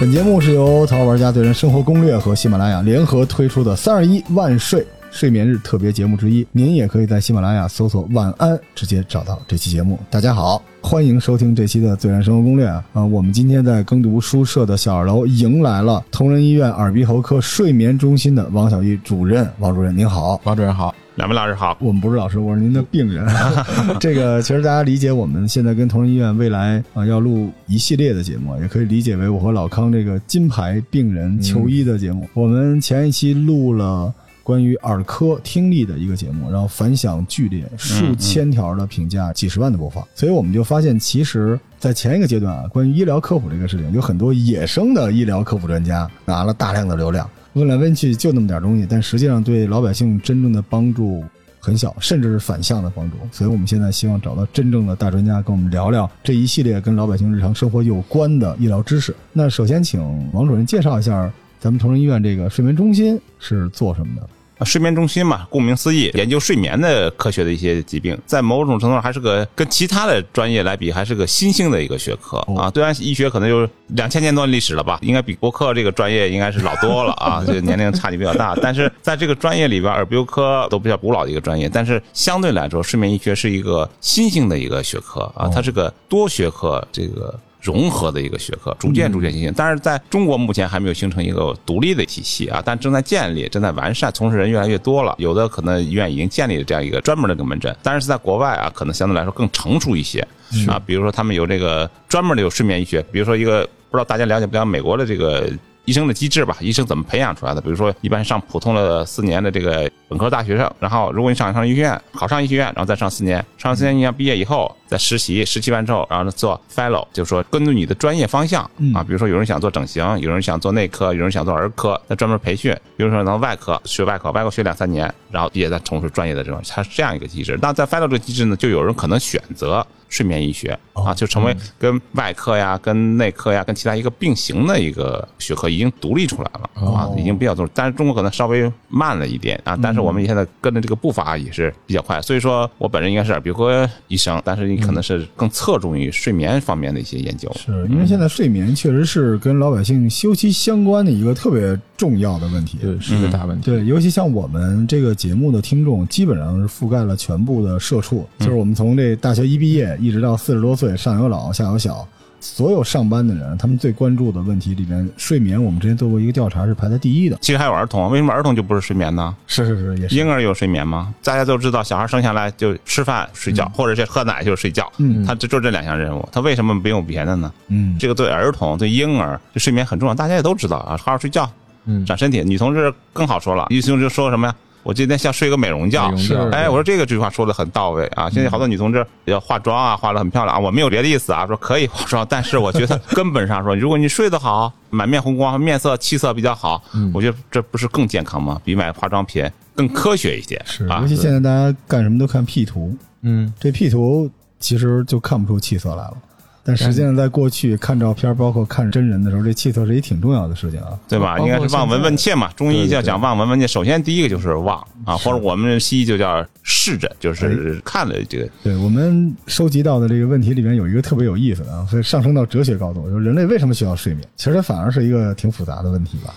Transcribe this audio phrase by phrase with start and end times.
[0.00, 6.46] 本节目是由《淘玩家对人生活攻略》和喜马拉雅联合推出的“三二一万岁”睡眠日特别节目之一。
[6.52, 9.98] 您也可以在喜马拉雅搜索“晚安”，直接找到这期节目。
[10.08, 12.82] 大家好，欢迎收听这期的《自然生活攻略》啊！
[12.94, 19.46] 啊，我们今天在耕读书社的小二楼迎来了同仁医院耳鼻喉科睡眠中心的王小玉主任。
[19.58, 20.94] 王主任您好，王主任好。
[21.20, 23.28] 两位老师好，我们不是老师，我是您的病人。
[24.00, 32.26] 这个其实大家理解，我们现在跟同仁医院未来啊要录一系列的节目，也可以理解为我和老康这个金牌病人求医的节目。
[32.32, 34.10] 我们前一期录了
[34.42, 40.02] 关于耳科听力的一个节目，然后反响剧烈，数千条的评价，几十万的播放。
[40.14, 47.28] 所以我们就发现，其实，在前一个阶段啊，关于医疗科普这个事情，有很多野生的医疗科普专家拿了大量的流量。
[47.54, 51.24] 问来问去就那么点东西，但实际上对老百姓真正的帮助
[51.58, 53.16] 很小，甚至是反向的帮助。
[53.32, 59.14] 所以我们现在希望找到真正的大专家，跟我们聊聊这一系列跟老百姓日常生活有关的医疗知识。
[59.32, 60.00] 那首先请
[60.32, 64.28] 王主任介绍一下咱们同仁医院这个睡眠中心是做什么的。
[64.64, 72.70] 睡眠中心嘛，顾名思义，研究睡眠的科学的一些疾病，在某种程度上还是个跟其他的专业来比，还是个新兴的一个学科啊。
[72.74, 78.56] 虽然医学可能有两千年多历史了吧，应该比国科这个专业应该是老多了啊， 这个年龄差距比较大。
[78.62, 87.38] 但是在这个专业里边，耳鼻喉科都比较古老的一个专业，但是相对来说，睡眠医学是一个新兴的一个学科啊，它是个多学科这个。
[87.60, 100.26] 融合的一个学科，逐渐逐渐形成，但是在中国目前还没有形成一个独立的体系啊，但正在建立，正在完善，从事人越来越多了，有的可能医院已经建立了这样一个专门的个门诊，但是在国外啊，可能相对来说更成熟一些。
[100.66, 105.48] 啊，比如说他们有这个专门的有睡眠医学，比如说一个不知道大家了解不了解美国的这个。
[105.84, 107.60] 医生的机制吧，医生怎么培养出来的？
[107.60, 118.62] 比如说，一般上普通的四年的这个本科大学生，然后如果你上上医学院，考上医学院，然后再上四年，上四年你要毕业以后再实习，实习完之后，然后做 fellow，就是说根据你的专业方向
[118.94, 127.58] 啊，比如说有人想做整形，有人想做内科，有人想做儿科，再专门培训，比如说能外科学外科，外科学两三年，然后毕业再从事专业的这种，它是这样一个机制。
[127.60, 129.84] 那在 fellow 这个机制呢，就有人可能选择。
[130.10, 137.68] 睡眠医学啊，就成为跟外科呀、跟内科呀、跟其他一个并行的一个学科，已经独立出来了啊，已经比较多。
[137.74, 142.20] 但是中国可能稍微慢了一点啊，但是我们现在跟着这个步伐也是比较快。
[142.22, 147.50] 所以说我本人应该是耳鼻喉科医生，但是你可能是更侧重于睡眠方面的一些研究。
[147.56, 153.70] 是因为现在睡眠确实是跟老百姓休息相关的一个特别重要的问题，对，是个大问题。
[153.70, 159.90] 对，尤其像我们这个节目的听众，基本上是覆盖了全部的社畜，就是我们从这大学一毕业。
[160.00, 162.06] 一直到四十多岁，上有老下有小，
[162.40, 167.36] 所有上班的人，他们最关注的问题里面，睡眠，我们之前做过一个调查，是排在第一的。
[167.40, 169.36] 其实还有儿童，为什么儿童就不是睡眠呢？
[169.46, 170.16] 是是是，也是。
[170.16, 171.14] 婴儿有睡眠吗？
[171.22, 177.52] 大家都知道，小孩生下来就吃饭睡觉，或者是喝奶就是睡觉，嗯，他就就这两项任务，他为什么没有别的呢？
[177.68, 181.50] 嗯，这个对儿童对婴儿这睡眠很重要，大家也都知道啊，好好睡觉，
[181.84, 182.42] 嗯，长身体。
[182.42, 184.54] 女同志更好说了，女同志说什么呀？
[184.82, 188.30] 我今天像睡个美容觉，是哎，我说这个这句话说的很到位啊！
[188.30, 196.82] 现在好多女同志要化妆啊，化的很漂亮啊，我没有别的意思啊，说可以化妆，但是我觉得根本上说，如果你睡得好，满面红光，面色气色比较好，
[197.12, 198.60] 我觉得这不是更健康吗？
[198.64, 199.44] 比买化妆品
[199.74, 200.60] 更科学一些。
[200.64, 206.16] 是，尤其现在大家干什么都看 P 图，嗯，这 P 图其实就看不出气色来了。
[206.62, 211.38] 但实际上，在过去看照片，包括看真人的时候，这气色是一挺重要的事情啊，对吧？
[211.38, 212.50] 应该是望闻问切嘛。
[212.52, 218.48] 中医叫讲望闻问切，首先第一个就是望啊，或者我们西医就叫视诊，就是看了这个。
[218.62, 224.26] 对我们收集到的这个问题里面有一个特别有意思的啊，所以上升到哲学高度，就是人类为什么需要睡眠？
[224.36, 226.34] 其实它反而是一个挺复杂的问题吧。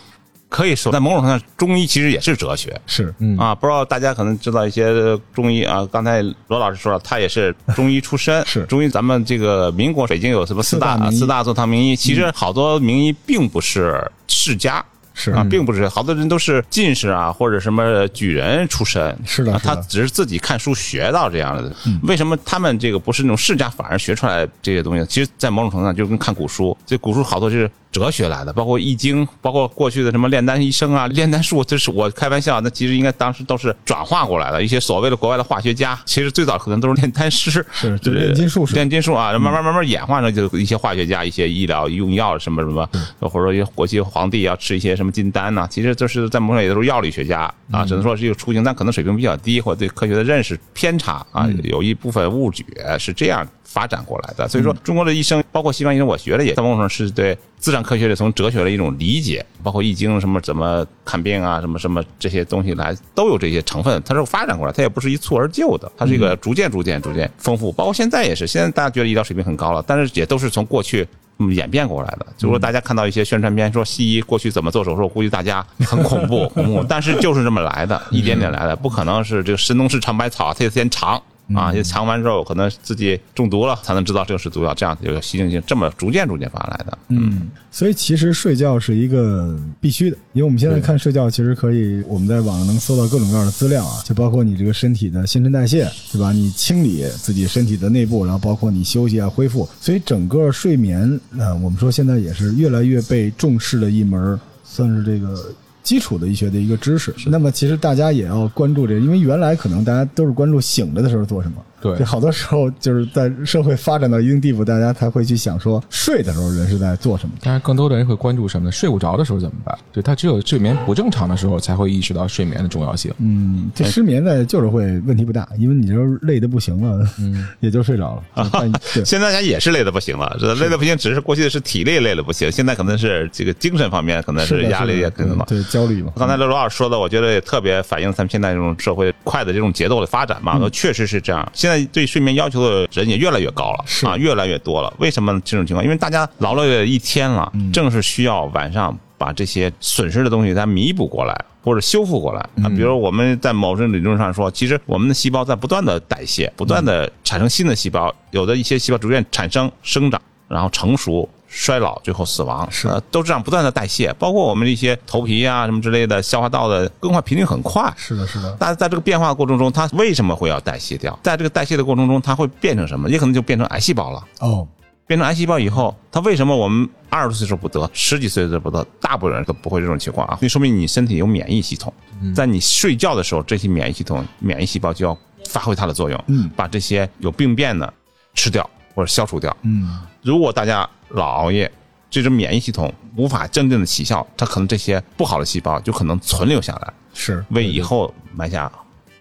[0.53, 2.80] 可以说，在某种程度上，中医其实也是哲学。
[2.86, 5.84] 是，啊，不知道大家可能知道一些中医啊。
[5.91, 8.41] 刚才罗老师说了，他也是中医出身。
[8.46, 11.96] 是，中医咱们这个民国北京有什么四大四大坐堂名医？
[11.96, 14.86] 其实好多名医并不是世家。
[15.16, 19.16] 是啊，并不是好多人都是进士啊，或者什么举人出身。
[19.26, 21.72] 是的，他只是自己看书学到这样的。
[22.03, 25.05] 为什么他们这个不是那种世家，反而学出来这些东西？
[25.08, 26.76] 其实，在某种程度上，就跟看古书。
[26.85, 27.70] 这古书好多就是。
[27.93, 34.61] 哲学来的，包括易经，包括过去的什么炼丹医生啊、炼丹术，这是我开玩笑，那其实应该当时都是转化过来的。
[34.61, 52.66] 一些所谓的国外的化学家，其实最早可能都是炼丹师， 是炼金术士，炼金术啊，慢慢慢慢演化成就一些化学家、一些医疗用药什么什么，或者说一些国际皇帝要吃一些什么金丹呐，其实这是在某种也都是药理学家啊，只能说是一个雏形，但可能水平比较低，或者对科学的认识偏差啊，有一部分误解
[52.97, 53.47] 是这样。
[53.73, 54.47] 发展过来的。
[54.47, 67.72] 所以说，中国的医生，包括西方医生，我学的也在某种程度上是对自然科学的从哲学的一种理解，包括易经什么怎么看病啊，什么什么这些东西来都有这些成分，它是发展过来，它也不是一蹴而就的，它是一个逐渐逐渐逐渐丰富。
[67.72, 71.08] 包括现在也是，现在大家觉得医疗水平很高了，但是也都是从过去。
[71.40, 81.19] 嗯，演变过来的，就是说大家看到一些宣传片说西医过去怎么做手术，估计大家很恐怖，恐怖， 但是就是这么来的，一点点来的，不可能是这个神农氏尝百草，它得先尝。
[81.53, 86.97] 啊，就尝完之后可能自己中毒了，才能知道这个是毒药，这样就习性性这么逐渐逐渐发来的。
[87.09, 96.31] 嗯，所以其实睡觉是一个必须的，因为我们现在看睡觉，其实可以我们在网上能搜到各种各样的资料啊，就包括你这个身体的新陈代谢，对吧？
[96.31, 105.53] 你清理自己身体的内部，然后包括你休息啊、恢复，所以整个睡眠，呃，我们说现在也是越来越被重视的一门，算是这个。
[105.84, 111.58] 基础的医学的一个知识，那么其实大家也要关注这，因为原来可能大家都是关注醒着的时候做什么。
[111.84, 117.35] 对，好多时候就是在社会发展到一定地步，大家才会去想说睡的时候人是在做什么。
[117.41, 118.72] 但是，更多的人会关注什么呢？
[118.72, 119.78] 睡不着的时候怎么办？
[119.91, 123.14] 对他只有睡眠不正常的时候才会意识到睡眠的重要性。
[123.18, 128.44] 嗯，这失眠呢就是会问题不大，因为你就累的不行了，嗯，也就睡着了。
[128.44, 128.50] 啊
[129.03, 136.14] 现在大家也是累的不行了，累的不行，只是过去的是体力累的不行，现在可能是这个精神方面可能是压力也可能对焦虑嘛。
[136.16, 141.50] 刚才刘罗老师说的，我觉得也特别反映咱们现在这种社会快的这种节奏的发展嘛，确实是这样。
[141.53, 142.64] 现在对睡眠要求。
[142.64, 144.93] 的人也越来越高了，啊，越来越多了。
[144.99, 145.84] 为什么这种情况？
[145.84, 152.70] 因为大家劳累一天了，正是需要晚上把这些损失的东西它弥补过来，或者修复过来啊。
[152.70, 160.22] 比如我们在某种理论上说，其实我们的细胞在不断的代谢，不断的产生新的细胞，有的一些细胞逐渐产生、生长，
[160.53, 161.28] 然后成熟。
[161.55, 167.94] 衰老，最后死亡，是都这样不断的代谢，包括我们一些头皮啊什么之类的，消化道的更换频率很快。
[167.96, 168.58] 是的，是的。
[168.59, 171.16] 但在这个变化过程中，它为什么会要代谢掉？
[171.22, 173.08] 在这个代谢的过程中，它会变成什么？
[173.08, 174.23] 也可能就变成癌细胞了。
[174.40, 174.67] 哦，
[175.05, 180.35] 变成癌细胞以后，它为什么我们二十多岁时候不得，十几岁的时候不得，大部分人都不会这种情况啊？
[180.41, 181.94] 那说明你身体有免疫系统，
[182.35, 185.16] 在你睡觉的时候，这些免疫系统、免疫细胞就要
[185.50, 187.94] 发挥它的作用，嗯，把这些有病变的
[188.34, 189.55] 吃掉或者消除掉。
[189.61, 191.72] 嗯，如果大家老熬夜。
[192.13, 198.72] 这种免疫系统无法真正的起效，它可能这些不好的细胞就可能存留下来，是为以后埋下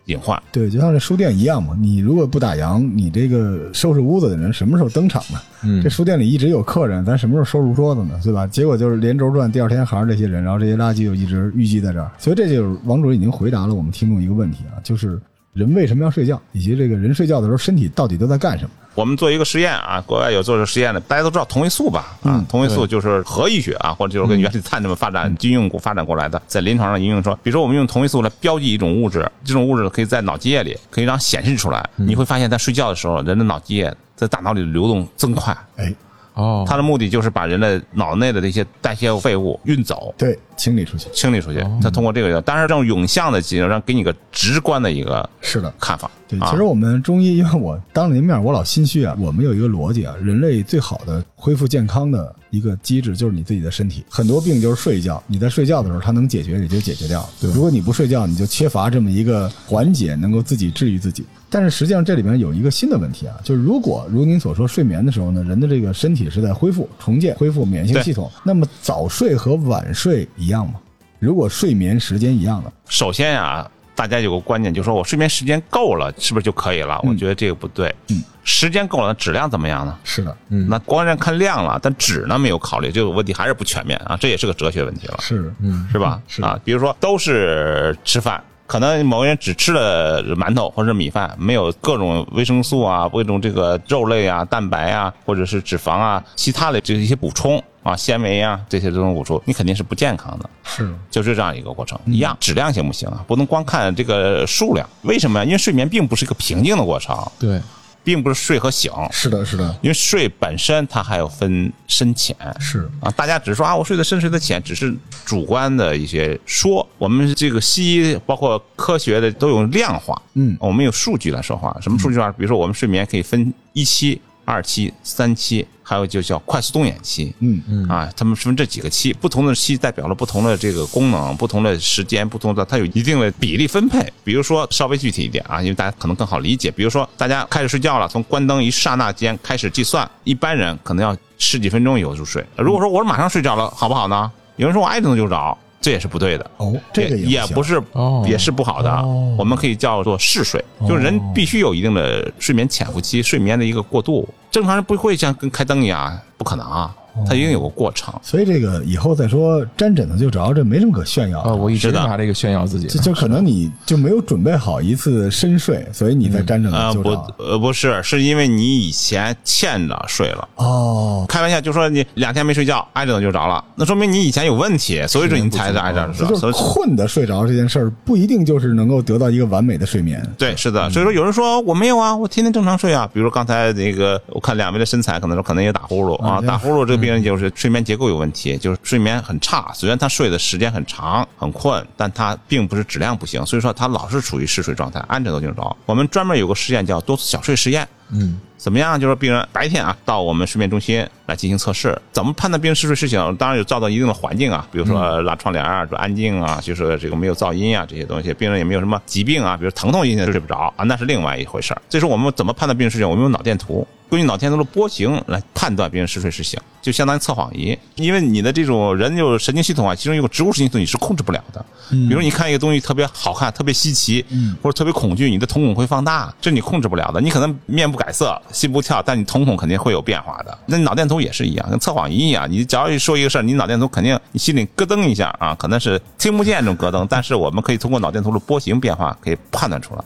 [0.04, 0.38] 隐患。
[0.52, 5.40] 对，就像这书店一样嘛，你如果不打烊，你这个收拾屋子的人什么时候登场呢？
[5.62, 8.20] 嗯，这书店里一直有客人，咱什么时候收拾桌子呢？
[8.22, 8.46] 对吧？
[8.46, 12.10] 结果就是连轴转，第二天还是这些人，然后这些垃圾就一直淤积在这儿。
[12.19, 15.19] 所以这就是王主任已经回答了我们听众一个问题啊，就是
[15.54, 18.70] 人为什么要睡觉，以及这个人睡觉的时候身体到底都在干什么？
[18.94, 22.17] 我们做一个实验啊，国外有做这实验的，大家都知道同位素吧？
[22.23, 35.56] 啊，同位素就是核医学啊，或者就是跟原子碳这么发展军用发展过来的，在临床上应用说，比如说我们用同位素来标记一种物质，这种物质可以在脑脊液里可以让显示出来，你会发现在睡觉的时候，人的脑脊液在大脑里的流动增快。
[35.77, 35.93] 哎。
[36.34, 41.64] 哦，它的目的就是把人的脑内的这些代谢废物运走，对，清理出去，清理出去。
[41.82, 46.11] 它通过这个，当然这种涌向的技能，让给你个直观的一个是的看法。
[46.26, 49.17] 对，其实我们中医， 因为我当了您面，我老心虚啊。
[49.19, 54.04] 我们有一个逻辑啊，人类最好的恢复健康的一个机制就是你自己的身体。
[54.08, 57.28] 很多病就是睡一觉，你在睡觉的时候它能解决，也就解决掉。
[57.40, 61.25] 对，如果你不睡觉，你就缺乏这么一个缓解，能够自己治愈自己。
[61.50, 70.75] 但是实际上这里面有一个新的问题啊，就是如果如您所说睡眠的时候呢，人的这个身体是在恢复、重建、恢复免疫性系统，那么早睡和晚睡一样吗？
[71.19, 77.01] 如果睡眠时间一样的，首先呀，大家有个观念，就是说我睡眠时间够了，是不是就可以了？
[77.03, 77.94] 我觉得这个不对。
[78.11, 79.96] 嗯，时间够了，质量怎么样呢？
[80.05, 85.19] 是的，嗯，那光是看量了，但质呢没有考虑，这个问题还是不全面啊，这也是个哲学问题了。
[85.20, 86.20] 是，嗯，是吧？
[86.27, 88.43] 是啊，比如说都是吃饭。
[88.72, 100.48] 可能某个人只吃了馒头或者米饭，没有各种维生素啊、各种这个肉类啊、蛋白啊，或者是脂肪啊，其他的这一些补充啊、纤维啊这些这种补充，你肯定是不健康的。
[100.64, 102.00] 是，就是这样一个过程。
[102.06, 103.22] 一样，质量行不行啊？
[103.29, 104.88] 不能光看这个数量。
[105.02, 105.44] 为什么呀？
[105.44, 107.14] 因为睡眠并不是一个平静的过程。
[107.38, 107.60] 对。
[108.05, 114.94] 并不是睡和醒，是的，是的，因为睡本身它还有分深浅，是啊，大家只是说啊，我睡得深，睡得浅，只是
[115.25, 116.87] 主观的一些说。
[116.99, 121.77] 我们这个西医包括科学的都有量化，嗯，我们有数据来说话。
[121.81, 122.31] 什么数据啊？
[122.32, 124.21] 比如说我们睡眠可以分一期。
[124.44, 134.13] 二期、三期，还有就叫快速动眼期，嗯嗯啊，他们分这几个期，不同的期代表了不同的这个功能，不同的时间，不同的它有一定的比例分配。
[134.25, 136.70] 比如说稍微具体一点啊，因为大家可能更好理解。
[136.70, 142.44] 比如说大家开始睡觉了，从关灯一刹那间开始计算，一般人可能要十几分钟以后入睡。
[142.56, 144.31] 如果说我马上睡着了，好不好呢？
[144.56, 145.58] 有人说我挨着就着。
[145.82, 146.51] 这也是不对的。
[146.56, 149.05] 哦，这个也也不是哦也是不好的。
[149.36, 154.27] 我们可以叫做嗜睡，就是人必须有一定的睡眠潜伏期，睡眠的一个过渡。
[154.51, 156.94] 正常人不会像跟开灯一样，不可能啊，
[157.26, 158.12] 它一定有个过程。
[158.22, 161.56] 所以这个以后再说粘枕头就着，这没什么可炫耀啊，的。
[161.56, 170.48] 我一直拿这个炫耀自己就就可能你就没有准备好一次深睡，所以你才粘枕呃，不头就着。，呃，不是，是因为你以前欠着睡了。
[170.56, 176.14] 哦，开玩笑，就说你两天没睡觉，挨枕头就着了，那说明你以前有问题，所以说你才是挨着着。
[176.19, 180.22] 这就是所以困的睡着这件事儿，不一定就是能够得到一个完美的睡眠。
[180.38, 183.08] 对，是的，所以说有人说我没有啊，我天天正常睡啊。
[183.12, 189.73] 比如刚才那个，我看两位的身材，可能说可能也打呼噜啊，嗯打呼噜这个病人就是睡眠结构有问题，就是睡眠很差。
[189.75, 195.77] 虽然他睡的时间很长，很困，但他并不是质量不行，所以说他老是处于嗜睡状态，安枕头就着。
[195.85, 197.87] 我们专门有个实验叫多次小睡实验。
[198.12, 199.00] 嗯，怎么样？
[199.00, 201.98] 就是病人白天啊，到我们睡眠中心来进行测试。
[202.12, 203.19] 怎么判断病人嗜睡事情？
[203.36, 208.32] 当然有造到一定的环境啊，比如说拉窗帘啊，说安静啊，就是这个没有噪音啊这些东西。
[208.34, 211.81] 病人也没有什么疾病啊，比如疼痛引起的睡不着啊，那是另外一回事儿。
[211.88, 213.06] 这时候我们怎么判断病人嗜睡？
[213.06, 213.86] 我们用脑电图。
[214.10, 217.74] 根据脑电图的波形来判断病人嗜睡是醒，就相当于测谎仪。
[217.94, 221.64] 因为你的这种人有神经系统啊，其中有个植物神经系统你是控制不了的。
[221.88, 224.22] 比如你看一个东西特别好看、特别稀奇，
[224.62, 227.22] 或者特别恐惧，你的瞳孔会放大，这你控制不了的。
[227.22, 230.59] 你可能面不改色、心不跳，但你瞳孔肯定会有变化的。
[230.67, 240.03] 那你脑电图也是一样，跟测谎仪一样，你只要一说一个事儿，你脑电图肯定你心里咯噔一下啊，可能是听不见这种咯噔，但是我们可以通过脑电图的波形变化可以判断出来。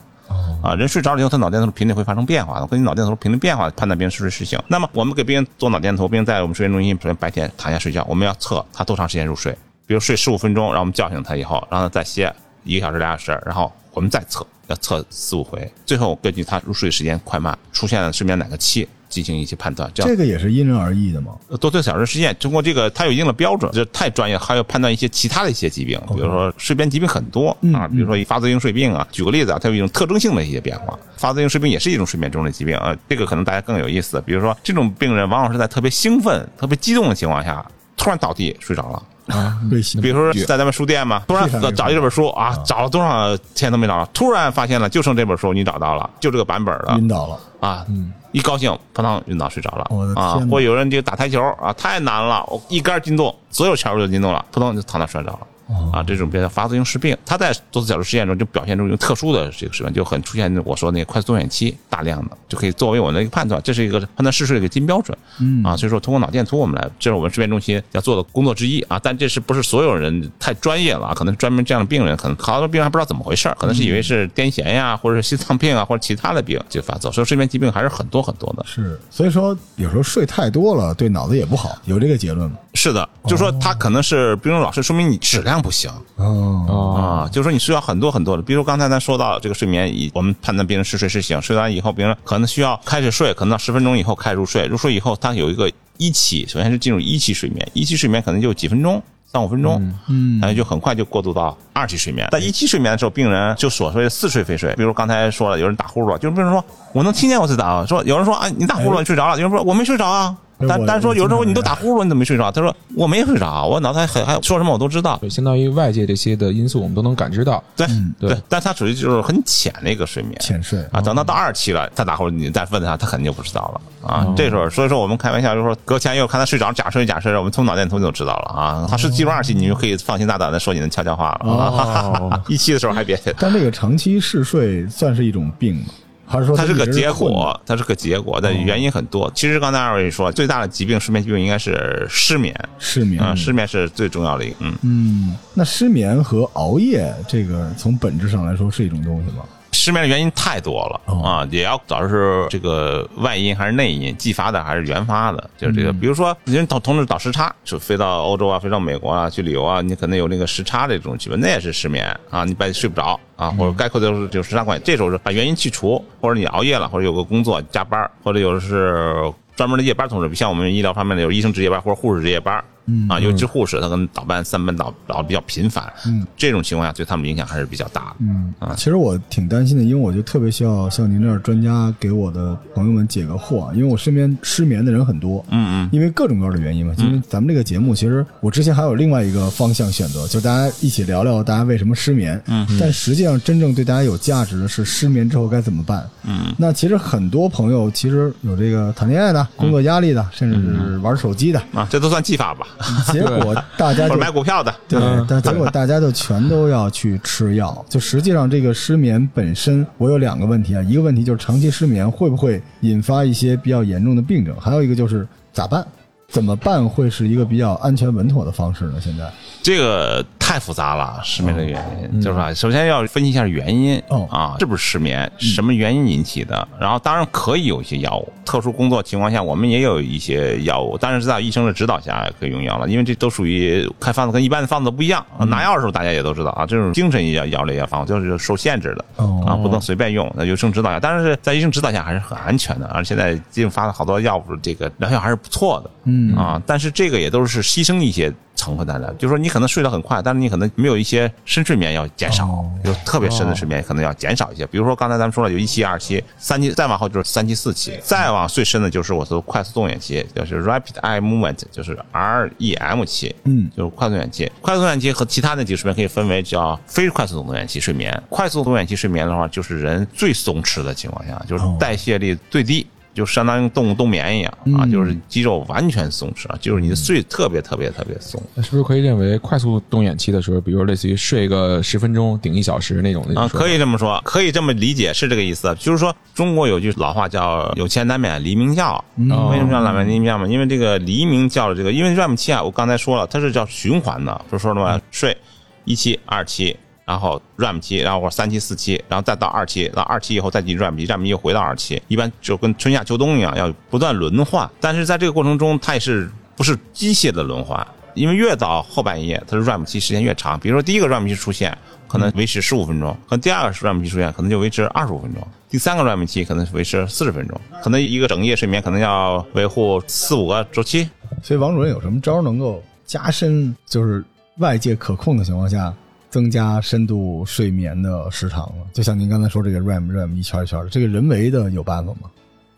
[0.62, 4.61] 啊，人睡着了以后，他脑电图频率会发生变化的，根据脑电图频率变化判断别人是不是睡醒。
[4.69, 12.35] 那么我们给病人做脑电图，病人在我们睡眠中心，首先白天躺下睡觉，我们要测他多长时间入睡，比如睡十五分钟，然后我们叫醒他以后，让他再歇
[12.65, 21.33] 一个小时、俩小时，然后我们再测，要测四五回，最后根据他入睡时间快慢，出现了睡眠哪个期进行一些判断，这样这个也是因人而异的嘛。
[21.59, 29.09] 多次小时实验，通过这个它有一定的标准，这太专业，还要判断一些其他的一些疾病，比如说睡眠疾病很多啊，比如说发作性睡病啊。
[29.11, 32.95] 举个例子啊，它有一种特征性的一些变化，发作性睡病也是一种睡眠中的疾病啊。
[33.09, 39.03] 这个可能大家更有意思，比如说这种病人往往是在特别兴奋、特别激动的情况下，突然倒地睡着了。
[39.26, 39.59] 啊，
[40.00, 46.97] 比如说在咱们书店嘛，突然找一这本书啊，找了多少天都没找到，突然发现了就剩这本书，你找到了，就这个版本了。
[46.99, 47.85] 晕倒了，啊，
[48.33, 49.87] 一高兴，扑通晕倒睡着了。
[49.90, 55.40] 我的啊或有人就打台球啊，太难了，我一杆进洞，所有球都进洞了，扑通就躺那睡着了。
[55.66, 65.16] 哦啊，这种比较发作性失病，它在多次角质实验中就表现出一种特殊的这个失病，就很出现我说那个快速动眼期大量的，就可以作为我们的一个判断，这是一个判断嗜睡的一个金标准。
[65.40, 69.00] 嗯啊，所以说通过脑电图我们来，这是我们睡眠中心要做的工作之一啊。
[69.02, 71.14] 但这是不是所有人太专业了啊？
[71.14, 77.11] 可能专门这样的病人，可能好多病人还不知道怎么回事可能是以为是癫痫呀，或者是心脏病啊，或者其他的病就发作。
[77.11, 78.64] 所以睡眠疾病还是很多很多的。
[78.66, 82.56] 是，所以说有时候睡太多了对脑子也不好，有这个结论吗？
[82.75, 85.90] 是的，就说他可能是病人老师，说明你质量不行。
[86.16, 99.02] 哦，哦，啊，就是说你需要很多很多的，比如刚才咱说到这个睡眠，以我们判断病人是睡是醒，睡完以后，病人可能需要开始睡，可能到十分钟以后开始入睡，入睡以后他有一个一期，首先是进入一期睡眠，一期睡眠可能就几分钟。
[99.28, 102.26] 三五分钟，嗯，然后就很快就过渡到二期睡眠。
[102.30, 104.72] 在一期睡眠的时候，病人就所谓的似睡非睡。
[104.76, 110.34] 比如刚才说了，有人打呼噜，就是病人说我能听见我在打，说有人说啊你打呼噜你睡着了，有人说我没睡着啊，
[110.68, 112.50] 但但说有时候你都打呼噜你怎么没睡着？
[112.50, 115.18] 他说我没睡着，我脑袋很还说什么我都知道。
[115.20, 117.62] 对，相当于外界这些的因素我们都能感知到。
[117.76, 117.86] 对
[118.18, 120.34] 对对，但他属于就是很浅的一个睡眠。
[120.40, 124.26] 浅睡啊，等到到二期了，他打呼噜，你再问他，他肯定就不知道了啊。
[124.36, 128.86] 这时候，所以说我们开玩笑就说，隔前一会看他睡着，假睡假睡，我们从脑电图就知道了啊。
[128.88, 132.42] 他是进入二期，你就可以放心大胆的说你的悄悄话了啊。
[132.48, 135.86] 一期的时候还别，但这个长期嗜睡算是一种病吗？
[136.26, 139.30] 还是说它是个结果，它是个结果，但原因很多。
[139.35, 143.23] 其实刚才二位说，最大的疾病，失眠疾病应该是失眠失眠？
[143.23, 144.75] 啊，失眠是最重要的一个，嗯。
[144.83, 149.45] 嗯，那失眠和熬夜这个从本质上来说是一种东西吗？
[149.87, 155.93] 失眠的原因太多了哦啊，也要找是这个外因还是内因，继发的还是原发的，就是这个。
[155.93, 164.83] 嗯比如说，人同同时倒时差，就飞到欧洲啊，飞到美国啊去旅游啊，你可能有那个时差的这种疾病，那也是失眠啊，你半夜睡不着啊，或者概括就是就是时差关系。
[164.85, 172.61] 这时候是把原因去除，或者你熬夜了，或者有个工作加班，或者有的是专门的夜班同志，像我们医疗方面的有医生值夜班或者护士值夜班。
[172.87, 178.16] 嗯啊，尤其是护士，他可能倒班、三班倒倒比较频繁，嗯，这种情况下对他们影响还是比较大的。
[178.21, 185.88] 嗯啊其实我挺担心的，因为我就特别需要像您这样专家给我的朋友们解个惑，因为我身边失眠的人很多，嗯嗯。
[185.93, 186.95] 因为各种各样的原因嘛。
[186.99, 192.40] 因为咱们这个节目，其实我之前还有另外一个方向选择，就大家一起聊聊大家为什么失眠。
[192.47, 196.09] 嗯，但实际上真正对大家有价值的是失眠之后该怎么办。
[196.25, 201.61] 嗯，那其实很多朋友其实有这个谈恋爱的、工作压力的，甚至是玩手机的。
[201.73, 202.66] 啊，这都算技法吧？
[203.12, 207.85] 结果大家 或就者买股票的，对，但结果大家就全都要去吃药。
[207.88, 215.87] 就实际上这个失眠本身，我有两个问题啊，一个问题就是长期失眠会不会引发一些比较严重的病症，还有一个就是咋办？
[216.28, 218.95] 怎么办会是一个比较安全稳妥的方式呢？
[219.00, 219.25] 现在
[219.62, 222.54] 这个太复杂了，失眠的原因就是说？
[222.54, 225.30] 首先要分析一下原因哦啊，是不是失眠？
[225.38, 226.66] 什么原因引起的？
[226.78, 235.25] 然后当然可以有一些药物，特殊工作情况下我们也有一些药物，当然是在医生的指导下可以用药了，因为这都属于开方子跟一般的方子不一样。
[235.49, 241.00] 拿药的时候大家也都知道啊，这种精神药药类药方就是受限制的哦啊，不能随便用，那有医生指导下。
[241.00, 245.90] 但是在医生指导下还是很安全的，而现在进发的好多药物，这个疗效还是不错的。
[246.16, 254.66] 嗯啊，但是这个也都是牺牲一些成分在的，就是说你可能睡得很快，但是你可能没有一些深睡眠要减少，哦就特别深的睡眠可能要减少一些。
[254.66, 264.50] 比如说刚才咱们说了，有一期、二期、三期，再往后就是三期、四期，再往最深的就是我说快速动眼期，就是 rapid eye movement，就是 REM 期，嗯就是快速动眼期。
[264.61, 268.23] 快速动眼期和其他那几个睡眠可以分为叫非快速动眼期睡眠。
[268.30, 272.87] 快速动眼期睡眠的话，就是人最松弛的情况下，就是代谢力最低。
[273.16, 278.40] 就相当于动物冬眠一样啊，嗯就是肌肉完全松弛啊，就是你的睡特别特别特别松。
[278.54, 285.75] 那是不是可以认为快速动眼期的时候，比如类似于睡个十分钟顶一小时那种那种啊，可以这么说，可以这么理解，是这个意思。
[285.80, 290.46] 就是说，中国有句老话叫“有钱难免黎明觉”，哦为什么叫难免黎明觉嘛？
[290.46, 295.37] 因为这个黎明觉的这个，因为 REM 期啊，我刚才说了，它是叫循环的，不是说了吗，睡
[295.85, 304.68] 一期、二期，然后 REM 期，然后或者三期、四期，然后再到二期，到二期以后再进 REM 期，REM 期又回到二期，一般就跟春夏秋冬一样，要不断轮换。
[304.80, 307.86] 但是在这个过程中，它也是不是机械的轮换？
[308.14, 310.58] 因为越到后半夜，它的 REM 期时间越长。
[310.58, 317.60] 比如说第一个 REM 期出现，可能维持十五分钟；可能第二个 REM 期出现，可能就维持二十五分钟；第三个 REM 期可能维持四十分钟。
[317.84, 321.08] 可能一个整夜睡眠可能要维护四五个周期。
[321.40, 324.25] 所以王主任有什么招能够加深，就是
[324.56, 325.94] 外界可控的情况下，
[326.37, 328.85] 增加深度睡眠的时长了？
[328.93, 332.28] 就像您刚才说这个 REM REM 一圈一圈的，这个人为的有办法吗？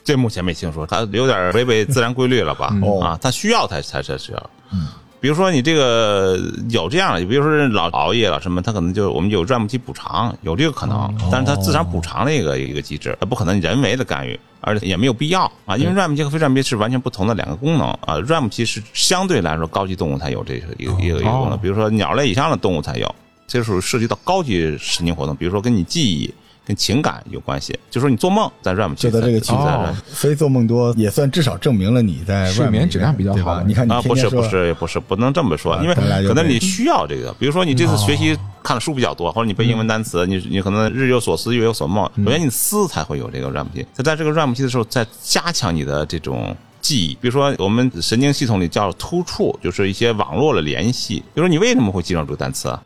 [0.04, 2.72] 这目前没听说，它有点违背自然规律了吧？
[2.84, 4.50] 哦啊，它需要才才才需要。
[4.72, 4.86] 嗯。
[5.20, 6.38] 比如说你这个
[6.70, 15.50] 有这样的，比如说老熬夜了什么，它可能就我们有 REM 期补偿，有这个可能，但是它自然补偿的一个一个机制，它不可能人为的干预，而且也没有必要。
[15.66, 23.12] 啊，因为 REM 期和非 REM 期是完全不同的两个功能啊，REM 期是相对来说高级动物才有这个一个一个一个功能，比如说鸟类以上的动物才有，
[23.48, 26.32] 这属于涉及到高级神经活动，比如说跟你记忆。
[26.68, 37.32] 跟情感有关系，就说你做梦在 REM 期就在这个区在间，所以做梦多也算至少证明了你在睡眠质量比较好你看你啊，不是天天不是不是，不能这么说，因为可能你需要这个。
[37.38, 42.04] 比如说你这次学习看的书比较多，或者你背英文单词，你你可能日有所思，夜有所梦。
[42.22, 46.54] 首先你思才会有这个 REM 期，在在这个 REM 期的时候，再加强你的这种。
[46.80, 51.16] 记忆，比如说我们神经系统里叫突触，就是一些网络的联系。
[51.34, 52.80] 比如说你为什么会记住这个单词啊？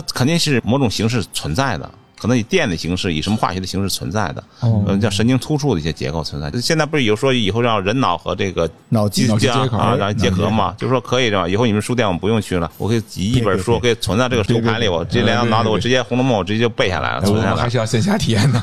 [0.00, 6.50] 它肯定是某种形式存在的，可能以电的形式，以什么化学的形式存在的，哦嗯，叫神经突触的一些结构存在。
[6.60, 11.48] 现在不是有说以后让人脑和这个脑机接啊，然后结合嘛，就是说可以是吧？
[11.48, 18.62] 以后你们书店我们不用去了，我可以集一本书，我可以存在这个书盘里，我直接连到脑子，我直接《红楼梦》我直接就背下来了，存下来还是要线下体验的。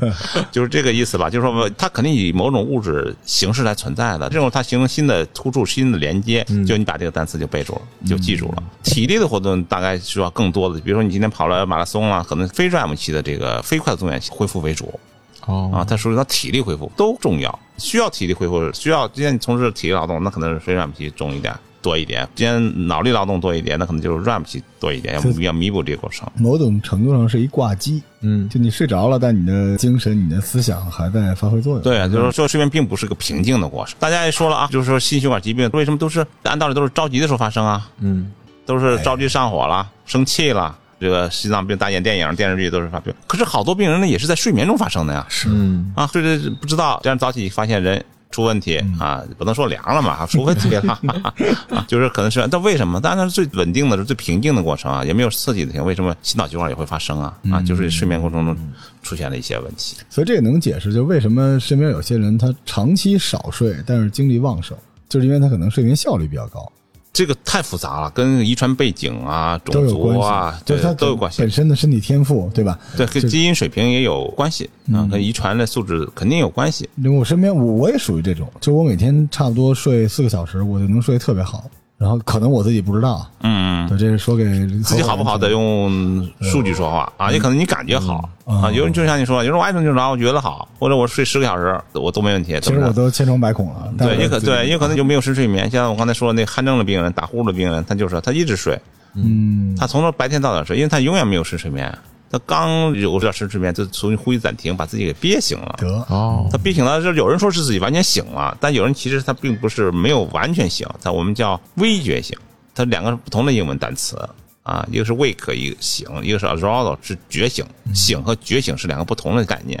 [0.50, 1.28] 就是这个意思吧？
[1.28, 8.62] 就是说它肯定以某种物质形式来存在的，这种它形成新的突触、新的连接，就你把这个单词就背住了，就记住了。
[8.82, 14.98] 体力的活动大概需要更多的，比如说你今天跑了马拉松啊，可能非 REM 期的这个飞快的动眼期恢复为主。
[15.46, 26.26] 哦啊，它属于它体力恢复都重要，需要体力恢复，需要今天你从事体力劳动，那可能是非 REM 期重一点多一点；今天脑力劳动多一点，那可能就是 REM 期多一点，要要弥补这个过程。
[26.36, 31.82] 某种程度上是一挂机，嗯，就你睡着了，但你的精神、你的思想还在发挥作用。
[31.82, 33.94] 对啊，就是说睡眠并不是个平静的过程。
[33.98, 37.90] 大家也说了啊，就是说心血管疾病为什么都是按道理都是着急的时候发生啊？
[37.98, 38.32] 嗯，
[38.64, 40.78] 都是着急上火了、生气了。
[41.04, 45.26] 这个心脏病大演电影、电视剧都是发病，可是好多病人呢也是在睡眠中发生的呀。
[45.28, 50.98] 是嗯，啊，睡着不知道，这样早起发现人出问题啊，不能说凉了嘛，出问题了，
[51.70, 52.98] 啊，就是可能是，但为什么？
[52.98, 57.36] 当然是最稳定的、是最平静的过程啊，也没有刺激的情，为什么心脑血管也会发生啊？
[57.52, 58.56] 啊，就是睡眠过程中
[59.02, 59.98] 出现了一些问题。
[60.08, 64.74] 所以这也能解释，就为什么身边有些人他长期少睡，但是精力旺盛，
[65.06, 66.72] 就是因为他可能睡眠效率比较高，
[67.14, 71.50] 这个太复杂了，跟遗传背景啊、种都有关族啊对都有关系本。
[71.50, 72.76] 身的身体天赋，对吧？
[72.96, 76.86] 对，跟基因水平也有关系啊，跟遗传的素质肯定有关系。
[77.16, 81.64] 我身边我我也属于这种，就我每天差不多睡四个小时，我就能睡得特别好。
[81.96, 84.44] 然后可能我自己不知道，嗯，对，这是说给
[84.82, 87.10] 自己好不好得用数据说话。
[87.16, 88.28] 啊，也可能你感觉好。
[88.44, 92.58] 啊，有人就像你说，有人我爱睡就着，我觉得好，或者我睡十个小时我都没问题。
[92.60, 95.70] 其实我都千疮百孔了，对，也可对，也可能就没有深睡眠。
[95.70, 98.78] 像我刚才说的那汗症的病人、打呼噜的病人，他就是他一直睡，
[99.14, 101.90] 嗯，他从头白天到晚睡，因为他永远没有深睡眠。
[102.34, 105.76] 他刚有点深睡眠，就从呼吸暂停，把自己给憋醒了。
[105.78, 105.86] 得。
[106.08, 112.36] 哦，他憋醒了，就有人说是自己完全醒了，但有人其实他并不是没有完全醒，他我们叫微觉醒，
[112.74, 114.18] 它两个是不同的英文单词
[114.64, 119.80] 啊，一个是 wake，一个醒，一个是 arousal，是觉醒，醒和觉醒是两个不同的概念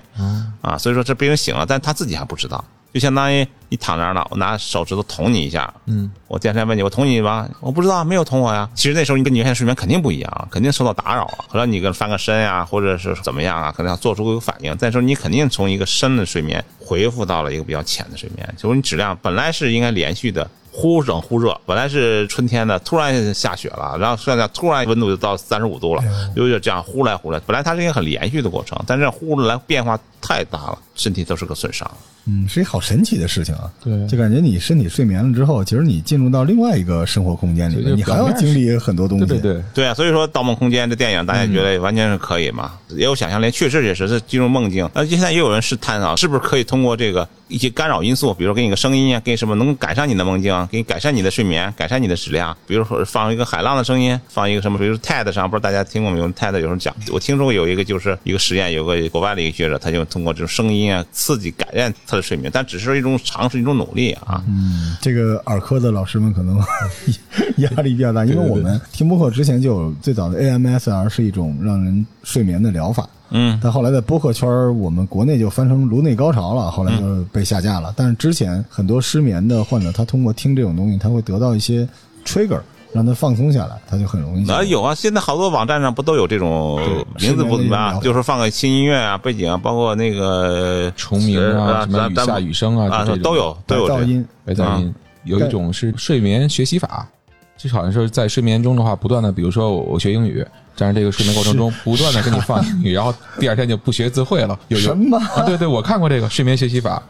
[0.60, 2.64] 啊，所以说这病人醒了，但他自己还不知道，
[2.94, 8.70] 就相当于你躺那儿了，我拿手指头捅你一下，嗯，我第二天问你，我捅你吧，我不知道，没有捅我呀。
[8.72, 14.76] 其实那时候你跟你原先睡眠肯定不一样，肯定受到打扰了，可能你跟翻个身呀、或者是怎么样啊，可能要做出一个反应。
[14.76, 20.48] 再说你肯定从一个深的睡眠恢复到了一个比较浅的睡眠，就是你质量本来是应该连续的。
[20.76, 26.02] 忽冷忽热，本来是春天的，突然下雪了，然后现在突然温度就到三十五度了，
[26.34, 27.38] 有点这样忽来忽来。
[27.46, 31.88] 本来它是一个很连续的过程，但是忽来变化太大了，身体都是个损伤。
[32.26, 33.70] 嗯，是一好神奇的事情啊！
[33.82, 39.26] 对就感觉你身体睡眠了之后，其实你进入到另外一个生活空间里你还要经历很多东西。
[39.26, 42.72] 对对对，对啊，所以说《盗梦空间》这电影，大家觉得完全是可以嘛？
[42.90, 44.88] 也有想象力，确实也是是进入梦境。
[44.94, 52.56] 那现在也有人是探讨，是不是可以通过这个一些干扰因素，比如说给你个声音啊，给你什么能改善你的梦境，啊给你改善你的睡眠，改善你的质量。
[52.66, 64.42] 比如说放一个海浪的声音，放一个什么，比如说 TED 上，不知道大家听过没有？TED 有时候讲，我听说过有一个就是一个实验，有个国外的一个学者，他就通过这种声音啊刺激改善他的睡眠，但只是一种尝试，一种努力啊。
[64.46, 66.58] 嗯，这个耳科的老师们可能
[67.58, 74.48] 压力比较大，因为我们听播客之前就有最早的 AMSR 是一种让人睡眠的疗法，嗯，但后来在播客圈
[74.78, 77.92] 我们国内就翻成颅内高潮了，后来就被下架了。
[77.96, 81.88] 但是之前很多失眠的患者，他通过听这种东西，他会得到一些
[82.24, 82.60] trigger，
[82.94, 84.48] 让他放松下来，他就很容易。
[84.48, 86.80] 啊，有啊，现在好多网站上不都有这种
[87.18, 94.94] 名字不怎么样，就是放个轻音乐啊、背景啊，包括那个虫鸣啊，什么雨下雨声啊，啊都有都有噪音，白噪音。
[95.24, 97.08] 有一种是睡眠学习法，
[97.56, 104.56] 这好像是在睡眠中的话，不断的，比如说我我学英语，但是这个睡眠过程中不断的给你放 英语，然后第二天就不学自会了。
[104.68, 105.42] 有有什么啊？
[105.44, 107.02] 对对，我看过这个睡眠学习法，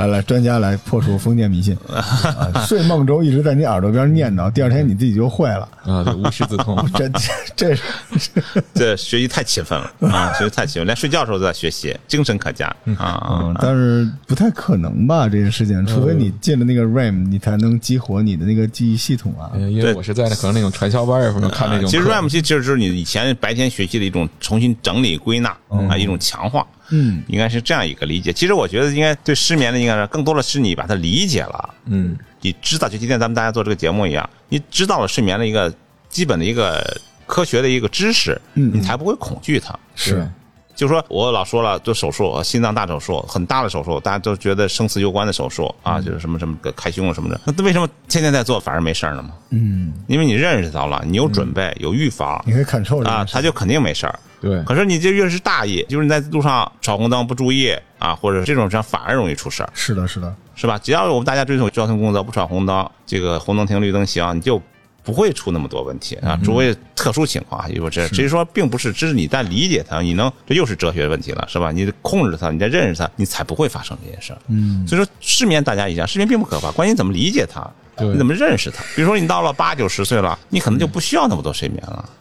[0.00, 1.76] 来来，专家来破除封建迷信。
[1.86, 5.68] 啊、睡梦中一直在你耳朵边念叨，第二天你自己就会了。
[5.84, 6.76] 啊，对，无师自通。
[6.94, 7.20] 这这
[7.54, 7.82] 这是
[8.74, 13.28] 这学习太勤奋了啊，学习太勤奋，连睡觉的时候都在学习，精神可嘉啊。
[13.30, 15.28] 嗯，但是不太可能吧？
[15.28, 19.50] 这个事情，除非你进了那个 RAM，你才能激活你的那个记忆系统啊。
[19.54, 26.60] 呃因为我是在那可能那种传销班儿什么看那种课，其实 RAM 其实就是你以前白天学习的一种重新整理归纳啊，一种强化。
[26.62, 26.79] 嗯，
[27.28, 28.32] 应该是这样一个理解。
[28.32, 35.72] 其实我觉得应该对失眠的应该是更多的是你把它理解了，嗯，你知道，就今天咱们大家做这个节目一样，你知道了睡眠的一个
[36.08, 36.84] 基本的一个
[37.26, 39.78] 科学的一个知识，嗯你才不会恐惧它。
[39.94, 40.28] 是
[40.74, 47.38] 就是说我老说了，做手术，心脏大手术，很大的手术，大家都觉得生死攸关的手术啊，就是什么什么开胸啊什么的。
[47.44, 49.34] 那为什么天天在做反而没事儿呢嘛？
[49.50, 54.18] 嗯，因为你认识到了，你有准备，有预防你可以 control 啊，他就肯定没事儿。
[54.40, 60.78] 对，可是你这越是大意，就是你在路上闯红灯不注意啊，或者这种上反而容易出事儿，是的，是的，是吧？
[60.78, 64.60] 只要我们大家遵守交通规则，不闯红灯，这个红灯停，绿灯行，你就
[65.02, 66.38] 不会出那么多问题啊。
[66.42, 71.70] 除非特殊情况啊，因为这只是说，并不是，只是你在理解它，你能，这又是哲学问题了，是吧？
[71.70, 74.38] 你控制它，你再认识它，你才不会发生这件事儿。
[74.48, 78.82] 嗯，所以说，失眠大家一样，失眠并不可怕，关键你怎么理解它，对你怎么认识它。
[78.96, 82.04] 比如说，你到了八九十岁了，你可能就不需要那么多睡眠了。
[82.06, 82.14] 嗯，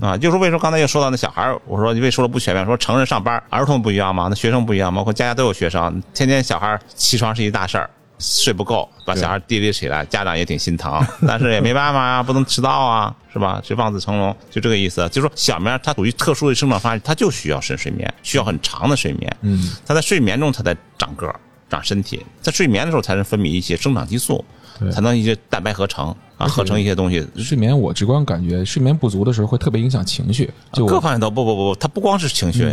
[0.00, 4.26] 啊，就是为什么刚才又说到那小孩儿，我说你为说了不全面，说成人上班，儿童不一样吗？
[4.28, 5.00] 那学生不一样吗？
[5.00, 13.60] 包括家家都有学生，天天小孩儿起床是一大事儿，睡不够，把小孩儿提溜起来，家长也挺心疼，但是也没办法啊，不能迟到啊，是吧？
[13.64, 15.08] 这望子成龙，就这个意思。
[15.10, 19.36] 就说小苗他属于特殊的生长发育，他就需要深睡眠，需要很长的睡眠。
[19.42, 24.44] 嗯，他在睡眠中他在长个儿、长身体，在睡眠的时候才能分泌一些生长激素，
[24.78, 32.66] 对才能一些蛋白合成啊，合成一些东西，睡眠我直观感觉睡眠不足的时候会特别影响情绪，就各方面都不不不不，它不光是情绪，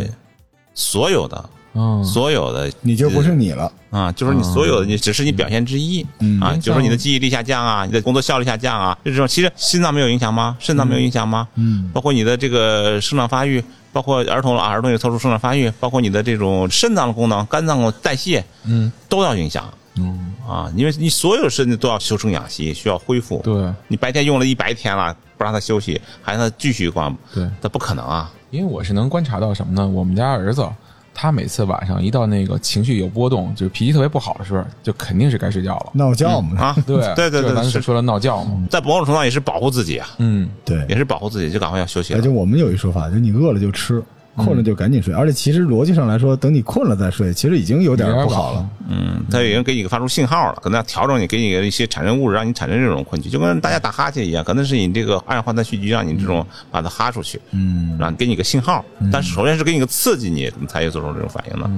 [0.74, 3.70] 所有的嗯所有的你就不是你了。
[3.90, 9.26] 啊，就是你所有的，你只是你表现之一嗯啊，就是你的记忆力下降啊，你的工作效率下降啊，就这种。
[9.26, 10.56] 其实心脏没有影响吗？
[10.58, 11.48] 肾脏没有影响吗？
[11.54, 23.40] 嗯，包括你的这个生长发育，包括儿童啊，儿童有特殊生长发育，包括你的这种肾脏的功能、肝脏的代谢嗯都要影响嗯，啊，因为你所有身体都要修身养息，需要恢复。
[23.42, 28.32] 对你白天用了一白天了，不让他休息，还让他继续光，对，那不可能啊。
[28.50, 29.86] 因为我是能观察到什么呢？
[29.86, 30.66] 我们家儿子
[31.14, 35.90] 他每次晚上一到那个情绪有波动，就是脾气特别不好的时候，就肯定是该睡觉了。
[35.92, 38.66] 闹觉嘛，啊， 对对对对，是说的闹觉嘛。
[38.70, 42.20] 在某种程度上也是保护自己啊，嗯，对，也是保护自己，就赶快要休息了。
[42.20, 44.00] 而且我们有一说法，就是你饿了就吃，
[44.38, 45.12] 困了就赶紧睡。
[45.12, 48.70] 而且其实逻辑上来说，等你困了再睡，其实已经有点不好了。
[48.88, 61.70] 嗯，他已经给你发出信号了，可能要调整你，给你一些产生物质，让你产生这种困局，就跟大家打哈欠一样，可能是你这个二氧化碳蓄积让你这种把它哈出去，嗯，让给你个信号，但是首先是给你个刺激你，你才有做出这种反应的。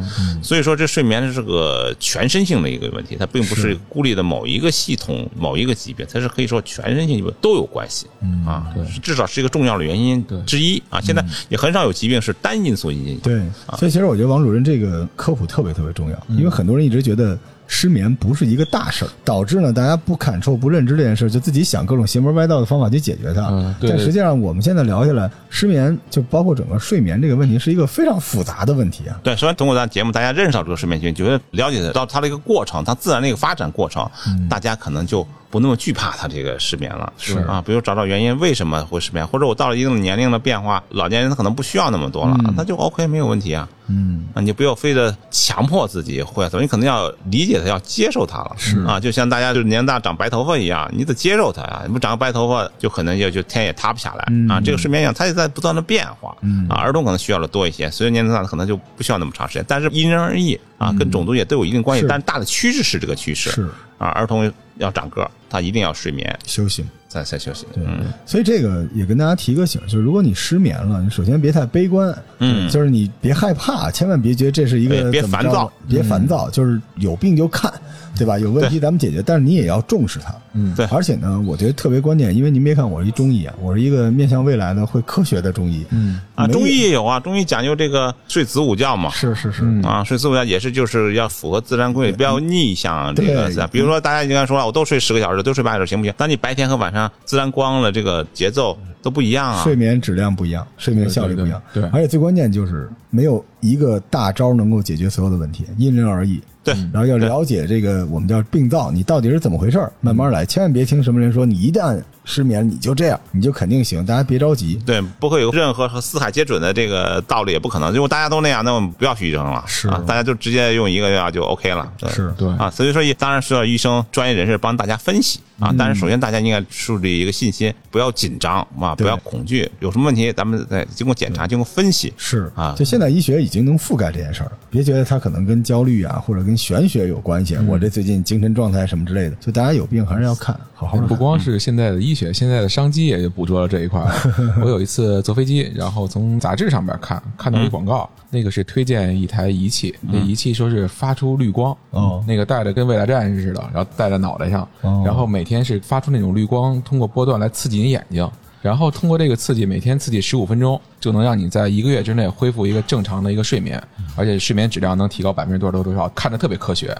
[0.43, 8.07] 所以说，这睡眠是个全身性的一个问题，它并不是孤立的某一个系统、某一个疾病，它是可以说全身性都有关系。
[8.47, 11.01] 啊，至少是一个重要的原因之一啊。
[11.01, 13.15] 现在也很少有疾病是单因素引起。
[13.23, 13.43] 对，
[13.79, 23.49] 所以其实我觉得王主任这个科普特别特别重要，因为很多人一直觉得失眠不是一个大事儿，导致呢大家不感受、不认知这件事，就自己想各种邪门歪道的方法去解决它。
[23.51, 29.21] 嗯对但实际上我们现在聊下来，失眠就包括整个睡眠这个问题，是一个非常复杂的问题啊。
[29.23, 34.09] 对，首先通过咱节目，大家认识到这个睡眠疾病，觉得了解到它的一个过程，它自然的一个发展过程，
[34.49, 37.13] 大家可能就不那么惧怕他这个失眠了。
[37.19, 43.69] 是啊，比如找找原因为什么会失眠，或者我到了一定的年龄的变化，老年人他可能不需要那么多了，那就 OK 没有问题啊。
[43.93, 48.55] 嗯，啊，你不要非得强迫自己会怎么，你可能要理解他，要接受他了。
[48.57, 51.83] 是啊，就像大家就是年大长白头发一样，你得接受他呀。
[51.85, 54.61] 你不长个白头发，就可能就就天也塌不下来、啊。
[54.61, 56.37] 这个睡眠一样，它也在不断的变化。
[56.43, 59.65] 嗯啊，儿童可能需要的多一些，随着年龄大，可能就不需要那么长时间。
[59.67, 62.07] 但是因人而异啊，跟种族也都有一定关系。
[62.09, 63.51] 但是大的趋势是这个趋势。
[63.51, 66.85] 是啊，儿童要长个儿，他一定要睡眠，休息。
[67.09, 67.67] 再再休息。
[67.75, 77.69] 对嗯，所以这个也跟大家提个醒，就是如果你失眠了，你首先别太悲观，嗯就是你别害怕，千万别觉得这是一个别烦躁，别烦躁，就是有病就看，
[78.17, 78.39] 对吧？
[78.39, 80.33] 有问题咱们解决，但是你也要重视它。
[80.53, 85.85] 嗯对而且呢，我觉得特别关键，因为您别看我是一中医啊，我是一个面向未来的会科学的中医。
[85.91, 89.11] 嗯啊，中医也有啊，中医讲究这个睡子午觉嘛。
[89.11, 93.69] 是是是，嗯啊，睡子午觉也是就是要符合自然规律，不要逆向这个自然。
[93.71, 96.15] 比如说，大家应该说了，我都睡十个小时，都睡八小时，行不行？
[96.17, 99.63] 当你白天和晚上自然光的这个节奏都不一样啊。
[99.63, 101.63] 睡眠质量不一样，睡眠效率不一样。
[101.73, 106.41] 对对对而且最关键就是没有一个大招能够解决所有的问题，因人而异。
[106.63, 114.79] 对，然后要了解这个我们叫病灶，你到底是怎么回事儿，慢慢来，千万别听什么人说你一旦失眠你就这样，你就肯定行，大家别着急。
[114.85, 117.91] 对，不会有任何和四海皆准的这个道理，也不可能。
[117.95, 121.91] 如果大家都那样，那我们不要去医生了，是啊，大家就直接用一个药就 OK 了。
[121.99, 125.73] 对是对啊，所以说当然需要医生专业人士帮大家分析嗯啊。
[125.79, 132.13] 但是首先大家应该树立一个信心，不要紧张啊，不要恐惧，有什么问题咱们再经过检查、经过分析。
[132.17, 137.57] 是啊就现在医学已经能覆盖这件事儿，别觉得它可能跟焦虑啊或者跟玄学有关系。
[137.69, 141.07] 我这最近精神状态什么之类的，就大家有病还是要看，好好的。
[141.07, 144.11] 不光是现在的医学，现在的商机也捕捉了这一块儿。
[144.65, 158.29] 我有一次坐飞机，然后从杂志上面看看到一广告，那个是推荐一台仪器，那仪器说是发出绿光，哦那个戴着跟未来战士似的，然后戴在脑袋上，哦然后每天是发出那种绿光，通过波段来刺激你眼睛。
[158.63, 163.83] 然后通过这个刺激，每天刺激十五分钟，就能让你在一个月之内恢复一个正常的一个睡眠，
[164.17, 166.95] 而且睡眠质量能提高百分之多少多少，看着特别科学。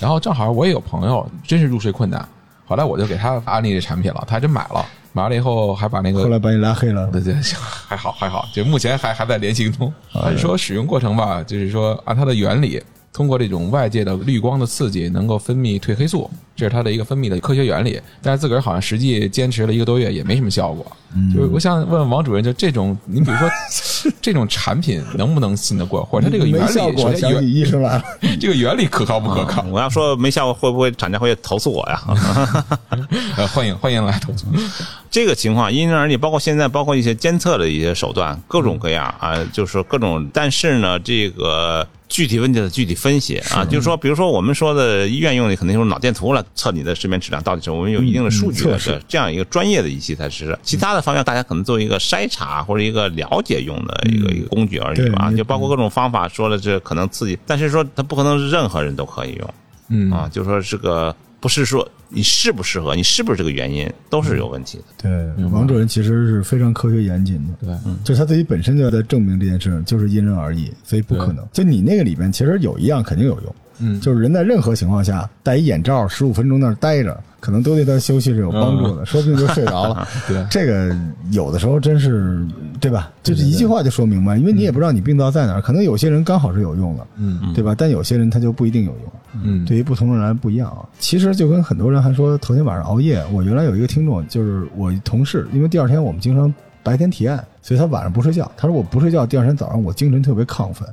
[0.00, 2.26] 然后正好我也有朋友真是入睡困难，
[2.64, 7.34] 后来我就给他安利这产品了，他还真买了，买了以后还把那个后来把你拉黑了，对对，
[7.88, 9.92] 还好还好，就目前还还在联系中。
[10.12, 12.80] 他是说使用过程吧，就是说按它的原理，
[13.12, 18.00] 通过这种外界的绿光的刺激，能够分泌褪黑素，这是它的一个分泌的科学原理。
[18.22, 20.86] 但是自个儿好像实际坚持了一个多月，也没什么效果。
[21.34, 23.50] 就是我想问问王主任，就这种，你比如说
[24.22, 28.04] 这种产品能不能信得过，或者它这个原理，没效果，首先想起原医生来了。
[28.40, 29.62] 这个原理可靠不可靠？
[29.64, 32.00] 我要说没效果，会不会厂家会投诉我呀？
[33.36, 34.46] 呃， 欢迎欢迎来投诉。
[35.10, 40.30] 这个情况因人而异，包括现在包括一些监测的一些手段，各种各样啊，就是各种。
[40.32, 50.58] 但是呢，这个具体问题的具体分析啊，就是说，比如说我们说的医院用的，肯定用脑电图来测你的睡眠质量到底是我们有一定的数据的是这样一个专业的仪器才是。
[50.62, 55.32] 其他的方面，大家可能作为一个筛查或者一个了解用的一个一个工具而已吧。
[55.32, 59.54] 就包括各种方法说了这可能刺激，但是说它不可能是任何人都可以用。
[59.88, 64.84] 嗯啊，就说这个不是说你适不适合，你是不是这个原因，都是有问题的。
[64.98, 67.66] 对，王主任其实是非常科学严谨的。
[67.66, 71.46] 对，就是他自己本身就在证明这件事，就是因人而异，所以不可能。
[71.52, 80.06] 就你那个里边，其实有一样肯定有用，嗯就是人在任何情况下戴一眼罩，十五分钟那儿待着，可能都对他休息是有帮助的，说不定就睡着了。
[80.28, 80.96] 对这个
[81.32, 82.46] 有的时候真是
[82.80, 83.10] 对吧？
[83.22, 87.74] 就是一句话就说明白，因为你也不知道你病灶在哪儿，可能有些人刚好是有用的，嗯对吧？
[87.76, 89.12] 但有些人他就不一定有用。
[89.42, 90.82] 嗯，对于不同人来不一样啊。
[90.98, 98.50] 其实就跟很多人还说头天晚上熬夜，我原来有一个听众，就是我同事，因为第二天我们经常白天提案，所以他晚上不睡觉。
[98.56, 100.88] 他说我不睡觉，第二天早上我精神特别亢奋。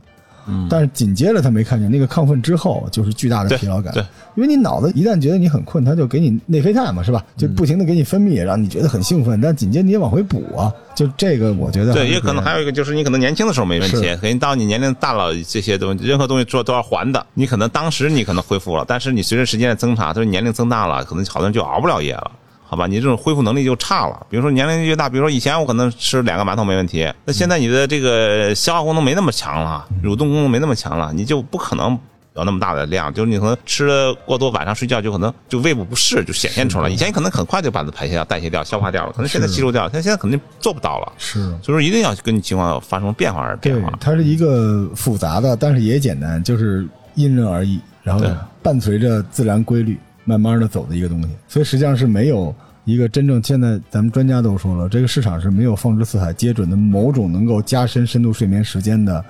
[0.69, 4.03] 但是紧接着他没看见那个亢奋之后就是巨大的疲劳感，对
[4.35, 7.23] 因为你脑子一旦觉得你很困，他就给你内啡肽嘛，是吧？
[7.35, 17.25] 就不停的给你分泌，让你觉得很兴奋，但紧接着你也往回补啊，就这个我觉得对，也可能还有一个就是你可能年轻的时候没问题是，可能到你年龄大了，这些东西任何东西做都要还的。
[17.33, 22.31] 你可能当时你可能恢复了，但是你随着时间的增长，就是年龄增大了，可能好多人就熬不了夜了。
[22.69, 24.27] 好吧，你这种恢复能力就差了。
[24.29, 31.97] 比如说年龄越大，比如说以前我可能吃两个馒头没问题，那现在你的这个消化功能没那么强了，蠕动功能没那么强了，你就不可能
[32.35, 33.13] 有那么大的量。
[33.13, 36.89] 就是你可能吃的过多，晚上睡觉就可能就胃部不适就显现出来。
[36.89, 41.13] 以前你可能很快就把它排泄掉、代谢掉、消化掉了，可能现在吸收掉了，但现在肯定做不到了。
[41.17, 41.39] 是。
[41.63, 43.93] 所以说一定要根据情况发生变化而变对化，。
[43.99, 48.25] 它是一个复杂的，但是也简单，就是因人而异，然后
[48.61, 49.97] 伴随着自然规律
[50.27, 51.29] 慢慢的走的一个东西。
[51.47, 52.53] 所以实际上是没有
[52.85, 59.23] 一个真正，现在咱们专家都说了，这个市场是没有放之四海皆准的某种能够加深深度睡眠时间的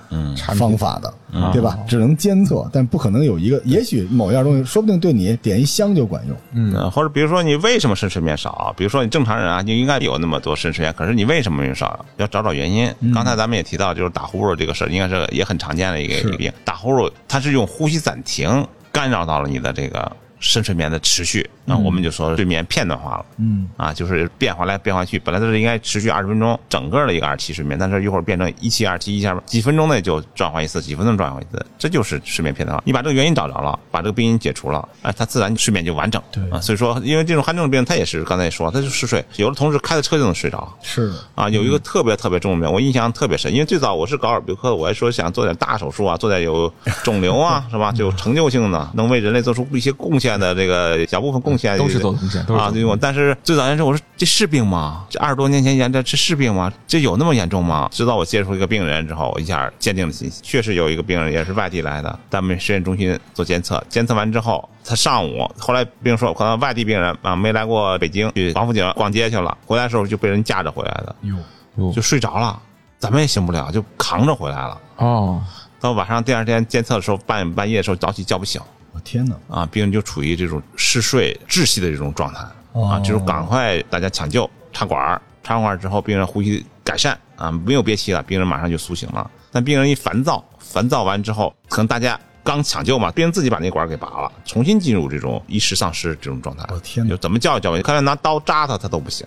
[0.55, 1.11] 方法的，
[1.51, 1.79] 对吧？
[1.87, 6.37] 只能监测，但不可能有一个，也许某样东西，说不定对你点一香就管用。
[6.53, 8.71] 嗯，或者比如说你为什么深睡眠少？
[8.77, 12.05] 比如说你正常人啊，你应该有那么多深睡眠，可是你为什么少？
[12.17, 12.93] 要找找原因。
[13.11, 16.51] 刚才咱们也提到，就是打呼噜这个事儿，应该是也很常见的一个是一个病。
[16.63, 23.25] 打呼噜它是用呼吸暂停干扰到了你的这个深睡眠的持续，那我们就说睡眠片段化了。
[23.37, 32.83] 嗯，啊，就是变化来变化去，本来都是应该持续二十分钟，整个的一个二期睡眠，但是一会儿变成一期、二期，一下几分钟内就转换一次，几分钟转换一次，这就是睡眠片段化。
[32.85, 36.21] 你把这个原因找着了，把这个病因解除了，哎，它自然睡眠就完整。
[36.31, 40.71] 对啊，所以说，因为这种酣症的病，它也是刚才也说了，他就嗜睡，有的同事开着车就能睡着。
[40.81, 46.71] 是，啊，有一个特别特别重的病，我印象特别深，因为最早我是搞耳鼻科的，我还说想做点大手术啊，做点有
[47.03, 47.91] 肿瘤啊， 是吧？
[47.91, 52.71] 就有成就性的，能为人类做出一些贡献的这个小部分贡献，都是做贡献都是啊。
[52.71, 55.05] 对，我但是最早先说，我说这是病吗？
[55.11, 56.73] 这二十多年前研这这是病吗？
[56.87, 57.87] 这有那么严重吗？
[57.91, 71.15] 直到我接触一个病人之后，我一下坚定了信息，确实有一个病人也是外地来的，在我们实验中心做监测，监测完之后，他上午后来病人说，可能外地病人啊没来过北京，去王府井逛街去了，回来的时候就被人架着回来的。
[71.21, 71.35] 哟，
[71.77, 72.59] 哟就睡着了，
[72.97, 74.81] 怎么也醒不了，就扛着回来了。
[74.97, 75.41] 哦，
[75.79, 78.67] 到晚上第二天监测的时候，半半夜的时候早起叫不醒我
[79.03, 79.35] 天哪！
[79.49, 82.39] 啊，病人就处于这种嗜睡窒息的这种状态
[82.73, 89.29] 啊就是赶快大家抢救插管儿，插完管儿之后，病人呼吸改善啊，没有憋气了，病人马上就苏醒了。
[89.51, 96.65] 但病人一烦躁，烦躁完之后，可能大家刚抢救嘛，病人自己把那管儿给拔了，重新进入这种意识丧失这种状态。
[96.69, 99.25] 我天哪就怎么叫也叫不醒，看来拿刀扎他，他都不醒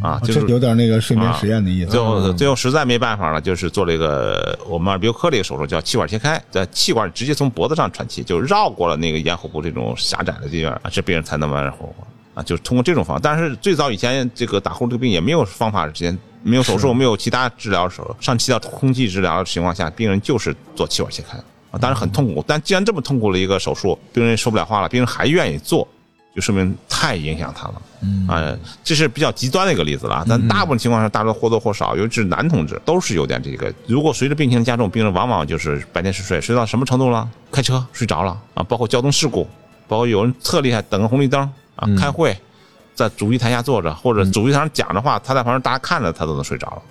[0.00, 1.90] 啊，就这是有点那个睡眠实验的意思。
[1.90, 11.94] 最后最后实在没办法了，就是做了一个我们耳鼻喉科的一个手术，叫气管切开，在气管直接从脖子上传气，就绕过了那个咽喉部这种狭窄的地方，啊，这病人才能完全活活
[12.34, 13.20] 啊，就是通过这种方法。
[13.22, 21.36] 但是最早以前这个打呼噜这个病也没有方法，之前没有手术，没有其他治疗手，上气道空气治疗的情况下，病人就是做气管切开
[21.72, 22.44] 啊，当然很痛苦。
[22.46, 25.88] 但既然这么痛苦的一个手术，病人说不了话了，病人还愿意做。
[26.34, 30.24] 就说明太影响他了，嗯啊，这是比较极端的一个例子了啊。
[30.28, 33.72] 但大部分情况下，大多或多或少，尤其是男同志，都是有点这个。
[33.86, 37.28] 如果随着病情的加重，病人往往就是白天嗜睡，睡到什么程度了？
[37.52, 39.48] 开车睡着了啊，包括交通事故，
[39.86, 41.40] 包括有人特厉害，等个红绿灯
[41.76, 42.36] 啊，开会，
[42.96, 46.82] 在主席台下坐着，或者主席台上讲的话，他在旁边大家看着他都能睡着了。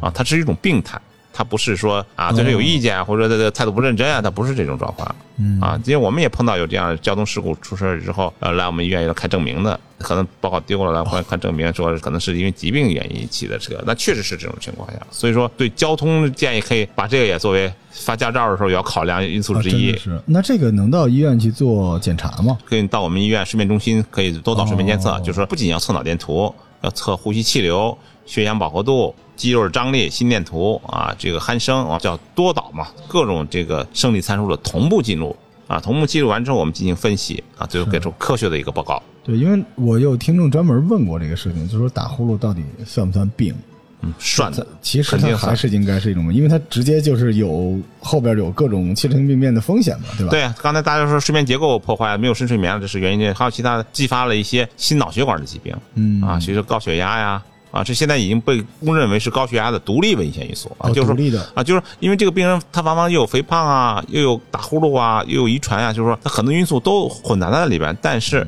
[0.00, 0.98] 啊，他是一种病态，
[1.40, 5.16] 它不是说啊对这有意见啊，或者这个态度不认真啊，他不是这种状况。
[5.38, 14.98] 嗯啊，因为我们也碰到有这样的交通事故出事儿之后，呃，来我们医院要开证明的，可能报告丢了来，或者看证明说可能是因为疾病原因引起的车，那确实是这种情况下。
[15.10, 19.96] 所以说，对交通建议可以把这个也作为发驾照的时候也要考量因素啊之一。
[19.96, 22.58] 是，那这个能到医院去做检查吗？
[22.66, 35.34] 可以到我们医院睡眠中心，可以多导睡眠监测，哦就是说不仅要测脑电图，要测呼吸气流、血氧饱和度、肌肉张力、心电图啊，这个鼾声啊，叫多导嘛，各种这个生理参数的同步记录
[35.66, 39.02] 啊，同步记录完之后，我们进行分析啊，最后给出科学的一个报告。
[39.24, 43.54] 对，因为我有听众专门问过这个事情，就说打呼噜到底算不算病？
[44.02, 50.30] 嗯，算的，其实肯定还是应该是一种病，因为它直接就是有后边有各种器质性病变的风险嘛，对吧？
[50.30, 53.34] 对，刚才大家说睡眠结构破坏，没有深睡眠了，这是原因。
[53.34, 67.96] 还有其他的激发了一些心脑血管的疾病，嗯啊，比如说高血压呀，啊，这现在已经被公认为是高血压的独立危险因素啊，哦就是说独立的啊，就是因为这个病人他往往又有肥胖啊，又有打呼噜啊，又有遗传啊，就是说他很多因素都混杂在里边。
[68.02, 68.46] 但是，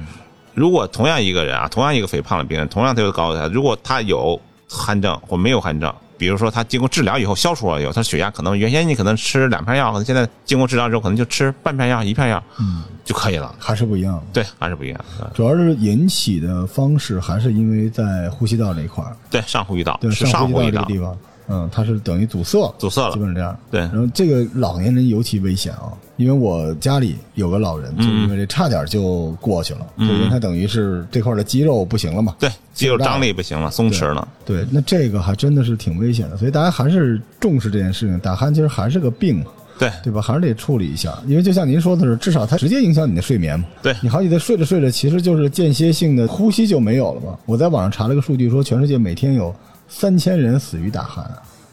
[0.55, 5.93] 如果同样一个人啊，同样一个肥胖的病人，同样他有高血压，如果他有鼾症或没有鼾症。
[6.19, 13.55] 比如说，他经过治疗以后消除了以后，他血压可能原先你可能吃两片药，可能现在经过治疗之后，可能就吃半片药、一片药，嗯，就可以了。
[13.59, 14.23] 还是不一样。
[14.33, 15.01] 对，还是不一样。
[15.35, 21.19] 主要是引起的方式还是因为在呼吸道这一块儿，对，上呼吸道对，是上呼吸道上呼吸道这个地方。
[21.49, 23.57] 嗯，它是等于阻塞，阻塞了基本上这样。
[23.71, 32.35] 对然后这个老年人尤其危险啊，因为我家里有个老人，就因为这差点就过去了，就因为他等于是这块的肌肉不行了嘛。
[32.39, 34.27] 对，肌肉张力不行了，松弛了。
[34.45, 38.19] 对，那这个还真的是挺危险的，所以大家还是重视这件事情。
[38.21, 39.47] 打鼾其实还是个病嘛，
[39.79, 40.23] 对对吧？
[40.23, 43.67] 还是得处理一下，因为就像您说的是，至少它直接影响你的睡眠嘛。
[43.83, 47.39] 对你好几天睡着睡着，其实就是间歇性的呼吸就没有了嘛。
[47.47, 49.55] 我在网上查了个数据，说全世界每天有
[49.95, 51.23] 三千人死于打鼾，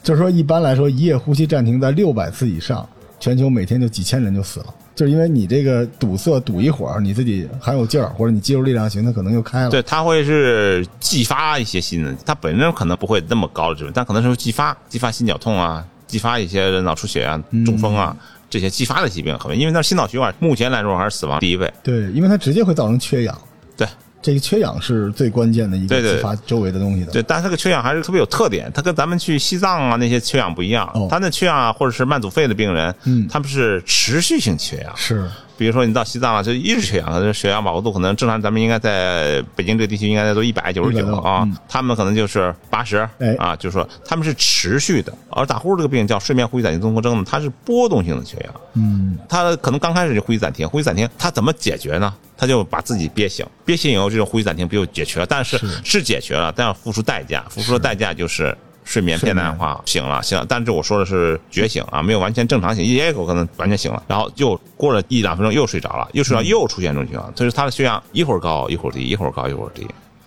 [0.02, 2.86] 就是说一般来说一夜呼吸暂停在六百次以上，
[3.18, 4.66] 全球每天就几千人就死了。
[4.94, 9.70] 就是因为你这个堵塞堵一会儿，你自己还有劲儿，或者你肌肉力量行，它可能又开了。
[9.70, 18.14] 对，它会是继发一些新的，它本身可能不会那么高的指数，但可能是会激发继发心绞痛啊，继发一些脑出血啊、中风啊、
[18.50, 21.72] 这些继发的疾病，可能因为那心脑血管目前来说还是死亡第一位。
[21.82, 23.36] 对，因为它直接会造成缺氧。
[23.78, 23.88] 对
[24.22, 27.12] 这个缺氧是最关键的一个对对激发周围的东西的。
[27.12, 34.92] 对，但是这个缺氧还是特别有特点，它跟咱们去西藏啊那些缺氧不一样，哦它那缺氧啊或者是慢阻肺的病人，嗯他们是持续性缺氧。
[34.96, 35.26] 是，
[35.60, 45.12] 比如说你到西藏了，就一直缺氧，血氧饱和度可能正常，咱们应该在北京这个地区应该在都一百九十九160啊嗯，他们可能就是八十哎啊，就是说他们是持续的。
[45.28, 52.10] 而打呼噜这个病叫睡眠呼吸暂停综合征呢，它是波动性的缺氧，嗯，它可能刚开始就呼吸暂停，呼吸暂停它怎么解决呢？
[52.38, 55.26] 他就把自己憋醒，憋醒以后这种呼吸暂停不就解决了？
[55.26, 58.56] 但是是是解决了，但要付出代价，付出的代价就是。
[58.90, 69.86] 睡眠片段化，醒了，醒了，但是我说的是觉醒啊，没有完全正常醒，也有可能完全醒了，然后又过了一两分钟又睡着了，又睡着又出现这种情况，所以他的血压一会儿高一会儿低，一会儿高一会儿低。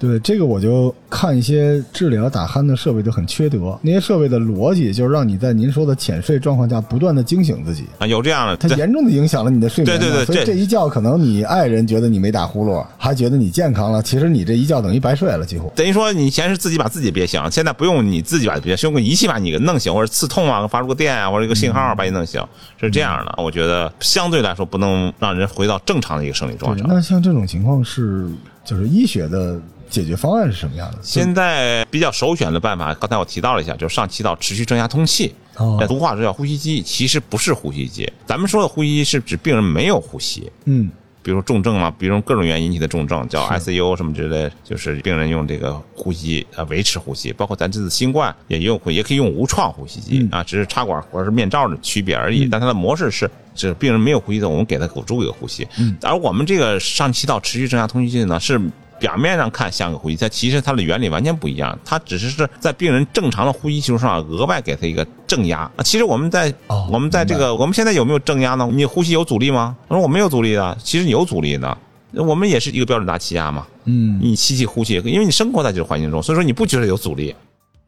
[0.09, 9.97] 对这个我就看一些治疗打鼾的设备就很缺德，那些设备的逻辑就是让你在您说的浅睡状况下不断的惊醒自己，啊，有这样的，它严重的影响了你的睡眠。
[9.97, 15.71] 对对对这所以这一觉可能你爱人觉得你没打呼噜，还觉得你健康了，其实你这一觉等于白睡了，几乎。
[15.75, 22.41] 等于说你以前是自己把自己憋醒，现在不用你自己把憋醒，是用个仪器把你给弄醒，或者刺痛啊，发出个电啊，或者一个信号啊把你弄醒，
[22.77, 23.33] 是这样的。
[23.41, 26.83] 我觉得相对来说不能让人回到正常的一个生理状，态。
[26.87, 28.27] 那像这种情况是
[28.65, 29.59] 就是医学的
[29.93, 30.97] 解决方案是什么样的？
[31.03, 35.31] 现在比较首选的办法，刚才我提到了一下，就是上气道持续正压通气。
[35.57, 38.11] 哦在俗话说叫呼吸机，其实不是呼吸机。
[38.25, 40.89] 咱们说的呼吸机是指病人没有呼吸，嗯，
[41.21, 53.29] 比如说重症嘛，比如说各种原因引起的重症，叫 ICU 什么之类，就是病人用这个呼吸呃维持呼吸，包括咱这次新冠也用也可以用无创呼吸机、嗯啊，只是插管或者是面罩的区别而已，但它的模式是。
[53.55, 55.67] 是病人没有呼吸的，我们给他辅助一个呼吸。
[55.77, 58.59] 嗯，而我们这个上气道持续正压通气机呢，是
[59.03, 61.77] 表面上看像个呼吸，它其实它的原理完全不一样。
[61.83, 65.69] 它只是是在病人正常的呼吸基础上额外给他一个正压。
[65.75, 68.65] 啊，其实我们在、哦我们在这个我们现在有没有正压呢？
[68.71, 69.75] 你呼吸有阻力吗？
[69.89, 71.77] 我说我没有阻力的，其实有阻力的。
[72.13, 77.35] 我们也是一个标准大气压嘛，嗯，你吸气呼气，因为你生活在这个环境中，所以说你不觉得有阻力，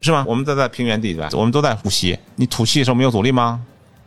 [0.02, 0.22] 是吧？
[0.28, 3.58] 我们都在平原地带，我们都在呼吸，你吐气的时候没有阻力吗？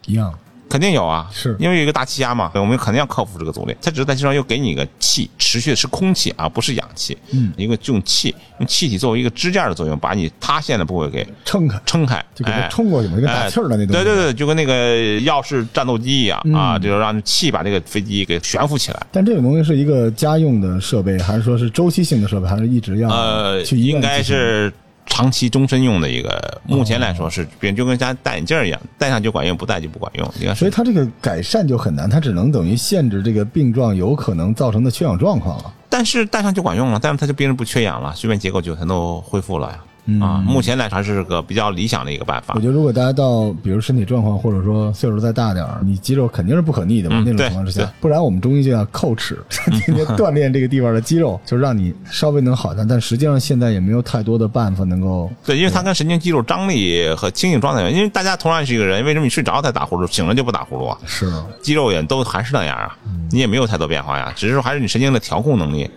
[0.05, 0.31] 一样。
[0.69, 3.75] 肯定有啊，是因为有一个大气压嘛，我们肯定要克服这个阻力。
[3.81, 7.17] 它只是在地上又给你一个气，持续的是空气啊不是氧气。
[7.31, 13.87] 嗯，一个用气，用气体作为一个支架的作用，把你塌陷的部位给撑开，撑开，就给它哎冲过去嘛，一个打气儿的那种。
[13.87, 19.07] 对对对，就跟那个要是战斗机一样、嗯啊，就是让气把这个飞机给悬浮起来。
[19.11, 24.71] 但这种东西是一个家用的设备，还是说是周期性的设备，还是一直要呃，去医院应该是
[25.09, 30.33] 长期终身用的一个，目前来说是，别人就跟家戴眼镜一样，戴上就管用，不戴就不管用。
[30.39, 35.73] 应该是所以它这个改善就很难，它只能等于限制这个病状有可能造成的缺氧状况了。
[35.89, 39.79] 但是戴上就管用了，戴上它就病人不缺氧了，睡眠结构就全都恢复了呀。
[40.09, 42.59] 嗯啊，目前来说还是个比较理想的一个办法我。
[42.59, 49.37] 觉得如果大家到比如身体状况或者说岁数再大点儿，你肌肉肯定是不可逆的嘛，那种情况之下，不然我们中医就要叩齿，
[49.85, 52.87] 天天锻炼这个地方的肌肉，就让你稍微能好点。
[52.87, 60.97] 但实际上现在也没有太多的办法能够 对，因为它跟神经肌肉张力和清醒状态因为大家同样是一个人，为什么你睡着才打呼噜，醒了就不打呼噜啊？
[61.05, 61.31] 是
[61.61, 62.97] 肌肉也都还是那样啊，
[63.31, 65.89] 你也没有太多变化呀，只是说还是你神经的调控能力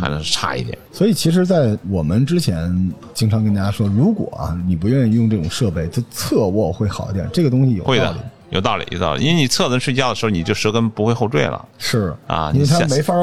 [0.00, 0.76] 还能差一点。
[0.92, 7.28] 所以，其实，在我们之前经常跟大家说，如果啊你不愿意用这种设备，就侧卧会好一点。
[7.32, 8.16] 这个东西有会的
[8.50, 11.64] 有道理，有道理，因为你侧着睡觉的时候，你就舌根不会后坠了。
[11.78, 13.14] 是啊因为它没法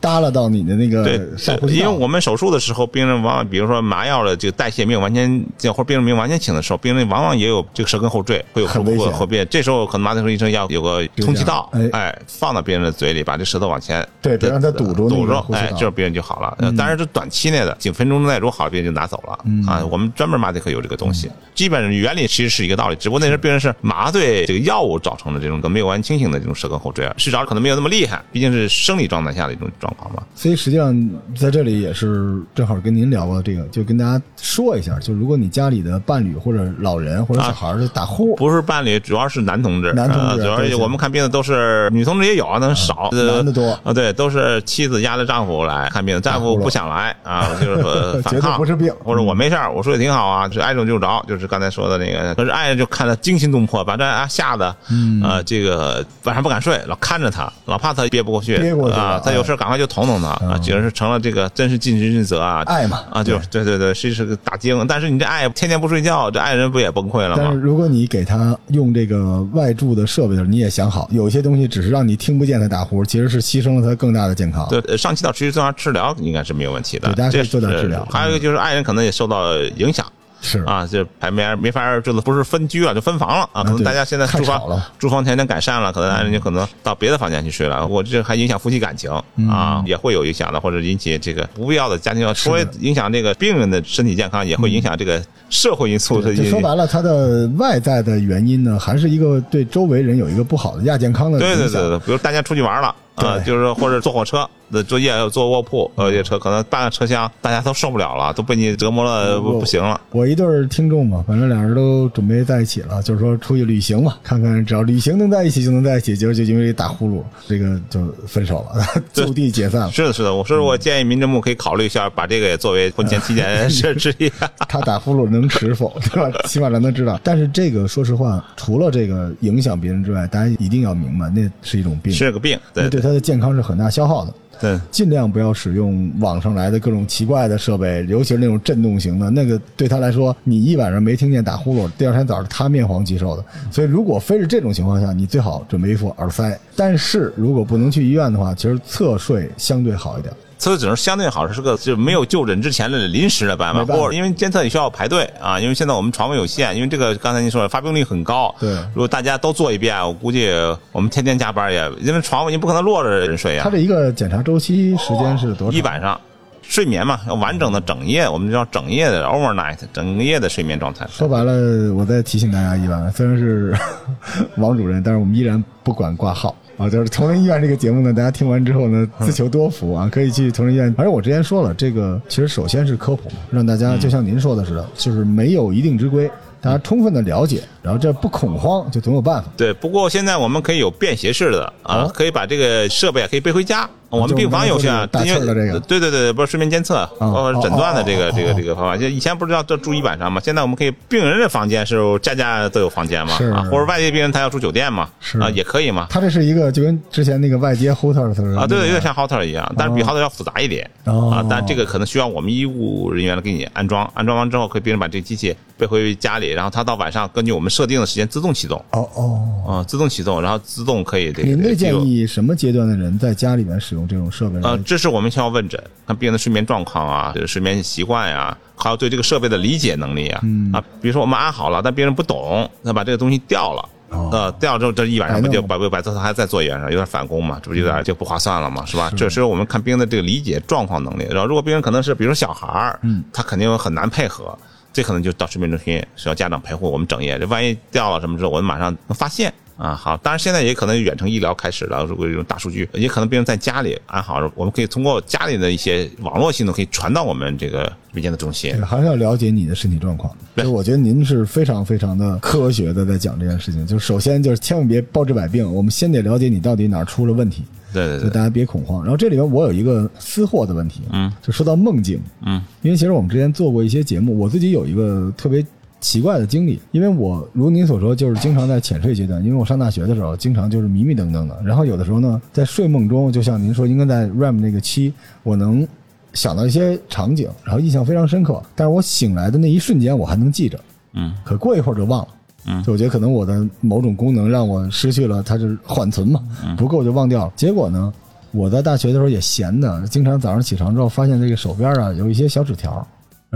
[0.00, 1.80] 耷拉到你的那个上呼，吸道。
[1.80, 9.46] 因为我们手术的时候，病人往往比如说麻药的这个代谢没有完全，或者病人没有完全醒的时候，病人往往也有这个舌根后坠，会有很危后变。
[9.50, 16.54] 这时候可能麻醉科医生要有个通气道哎，放到病人的嘴里，把这舌头往前对别让它堵住堵住，哎，这样病人就好了。
[16.58, 19.84] 呃当然，这短期内的几分钟之内，如果好了，病人就拿走了嗯啊。
[19.90, 29.70] 我们专门麻醉科有这个东西，基本上原理其实是一个道理，只不过那时候病人是麻醉这个药物造成的这种没有完全清醒的这种舌根后坠，睡着可能没有那么厉害，毕竟是生理状态下的一种。
[29.86, 30.22] 状况嘛。
[30.34, 30.94] 所以实际上
[31.36, 43.70] 在这里也是正好跟您聊过这个，就跟大家说一下，就如果你家里的伴侣或者老人或者小孩儿就打呼，不是伴侣，主要是男同志，男同志呃主要是我们看病的都是女同志也有啊，但是少，呃男的多。
[43.84, 48.92] 啊，对，都是妻子压着丈夫来看病，丈夫不想来啊， 就是说 反抗，不是病。
[49.04, 67.58] 或者我没事儿，我说的挺好啊，就挨着就着，就是刚才说的那个，可是爱人就看他惊心动魄，把这啊吓得，嗯，呃，这个晚上不敢睡，老看着他，老怕他憋不过去，憋过去啊，他有事赶快就捅捅他啊，觉得是成了这个真是尽职尽责啊，爱嘛啊，就对对对，是是个打精，但是你这爱天天不睡觉，这爱人不也崩溃了吗但是？
[67.58, 74.66] 如果你给他用这个外注的设备的时候，你也想好，有些东西只是让你听不见他打呼，其实是牺牲了他更大的健康。
[74.68, 80.06] 对，呃上气道持续增压治疗应该是没有问题的，对大家可以做点治疗还有一个就是爱人可能也受到影响。
[80.46, 83.62] 是啊，这排没没法就是不是分居了，就分房了啊。
[83.64, 87.86] 可能大家现在住房了住房条件改善了，可能爱人就可能到别的房间去睡了。
[87.86, 101.38] 我这还影响夫妻感情嗯啊，也会有影响的，或者引起这个不必要的家庭，除了影响这个病人的身体健康，也会影响这个社会因素的就说白了，它的外在的原因呢，还是一个对周围人有一个不好的亚健康的。
[101.38, 110.00] 对对对对，比如大家出去玩了啊，对就是说或者坐火车，呃坐夜坐卧铺，呃，这车可能半个车厢大家都受不了了，都被你折磨了不不行了。
[110.10, 119.90] 我一对儿听众嘛，反正俩人都准备在一起了，就是说出去旅行嘛，看看只要旅行能在一起就能在一起，结果就因为打呼噜，这个就分手了， 就地解散了。
[119.92, 124.30] 是的，是的，我说我建议民政部可以考虑一下，把这个也作为婚前体检 设之一。
[124.68, 126.38] 他打呼噜能持否，对吧？
[126.46, 127.18] 起码让他知道。
[127.22, 134.32] 但是这个说实话，除了这个影响别人之外，大家一定要明白，那是一种病，是个病，对那对他的健康是很大消耗的。
[134.60, 134.78] 对。
[134.90, 143.44] 尽量不要使用网上来的各种奇怪的设备，尤其是那种震动型的，那个对他来说，你一晚上没听见打呼噜，第二天早上他面黄肌瘦的。
[143.70, 146.58] 所以，如果非是这种情况下，你最好准备一副耳塞。
[146.74, 150.32] 但是如果不能去医院的话，其实侧睡相对好一点。
[150.58, 160.50] 测只能相对好，是个就没有就诊之前的临时的办法，没办法或者因为监测也需要排队啊，因为现在我们床位有限，因为这个刚才您说的发病率很高，对如果大家都做一遍，我估计
[160.92, 165.78] 我们天天加班也，因为床位你不可能落着人睡呀他，这一个检查周期时间是多长？
[165.78, 166.20] 一晚上。
[166.68, 171.06] 睡眠嘛，要完整的整夜，我们叫整夜的 overnight，整夜的睡眠状态。
[171.08, 173.72] 说白了，我再提醒大家一晚，虽然是
[174.58, 176.88] 王主任，但是我们依然不管挂号啊。
[176.88, 180.94] 就是同仁医院这个节目呢，大家听完之后呢，自求多福啊，可以去同仁医院。
[180.98, 189.48] 而且我之前说了，这个其实首先是科普，让大家就像您说的似的，就是没有一定之规，大家充分的了解，然后这不恐慌，就总有办法。
[189.56, 193.88] 对，不过现在我们可以有便携式的啊，哦可以把这个设备啊可以背回家。
[194.08, 195.40] 我们病房有些啊，因为
[195.80, 198.96] 对对对，不是睡眠监测，哦包括诊断的这个哦这个哦这个方法。
[198.96, 206.06] 就以前不知道要住一晚上嘛，现在我们可以病人的房间是家家都有房间嘛，啊，或者外地病人他要住酒店嘛，是啊也可以嘛。
[206.08, 211.44] 他这是一个就跟之前那个外接 hotel 似的啊，对对，有点像 hotel 一样，但是比 hotel 要复杂一点哦啊。
[211.50, 219.48] 但这个可能需要我们医务人员来给你安装，安装完之后，可以病人把这个机器背回家里，然后他到晚上根据我们设定的时间自动启动哦哦。
[219.68, 221.48] 啊，自动启动，然后自动可以这个。
[221.48, 224.70] 您的建议什么阶段的人在家里面使用这种设备呢？
[224.70, 230.40] 呃，这是我们需要问诊，看病人的睡眠状况啊，这个睡眠习惯呀、还有对这个设备的理解能力啊。
[230.42, 233.86] 嗯啊，比如说我们安好了，但病人不懂，那把这个东西掉了。
[234.08, 239.10] 哦呃，掉了之后，这一晚上不就白弄白白白他还在做一晚上，有点返工嘛，这不有点就不划算了嘛，是吧？
[239.10, 241.26] 是这是我们看病人的这个理解状况能力。
[241.28, 244.56] 然后，如果病人可能是比如说小孩儿，嗯，他肯定很难配合，
[244.96, 249.52] 这可能就到睡眠中心需要家长陪护，我们整夜，这万一掉了什么之后，我们马上能发现。
[249.76, 258.74] 啊，好，当然现在也可能远程医疗开始了，如果有大数据，也可能病人在家里安好，我们可以通过家里的一些网络系统可以传到我们这个卫健的中心，。
[258.86, 260.34] 还是要了解你的身体状况。
[260.54, 263.86] 对我觉得您是非常非常的科学的在讲这件事情。
[263.86, 267.62] 就是首先就是千万别包治百病，我们先得了解你到底哪儿出了问题，
[267.92, 269.02] 对对对，大家别恐慌。
[269.02, 275.64] 然后这里边我有一个私货的问题，嗯，就说到梦境，嗯，因为其实我们之前做过一些节目，我自己有一个特别
[276.00, 285.12] 奇怪的经历，因为我如您所说，就是经常在浅睡阶段，因为我上大学的时候，经常就是迷迷瞪瞪的，然后有的时候呢，在睡梦中，就像您说，应该在 REM 那个期，
[285.42, 285.86] 我能
[286.34, 290.78] 想到一些场景，然后印象非常深刻，但是我醒来的那一瞬间，我还能记着，
[291.14, 291.32] 嗯。
[291.44, 292.28] 可过一会儿就忘了。
[292.66, 296.42] 嗯就我觉得可能我的某种功能让我失去了，它是缓存嘛，
[296.76, 297.52] 不够就忘掉了。
[297.56, 298.12] 结果呢，
[298.50, 303.06] 我在大学的时候也闲的，经常早上起床之后发现这个手边啊有一些小纸条，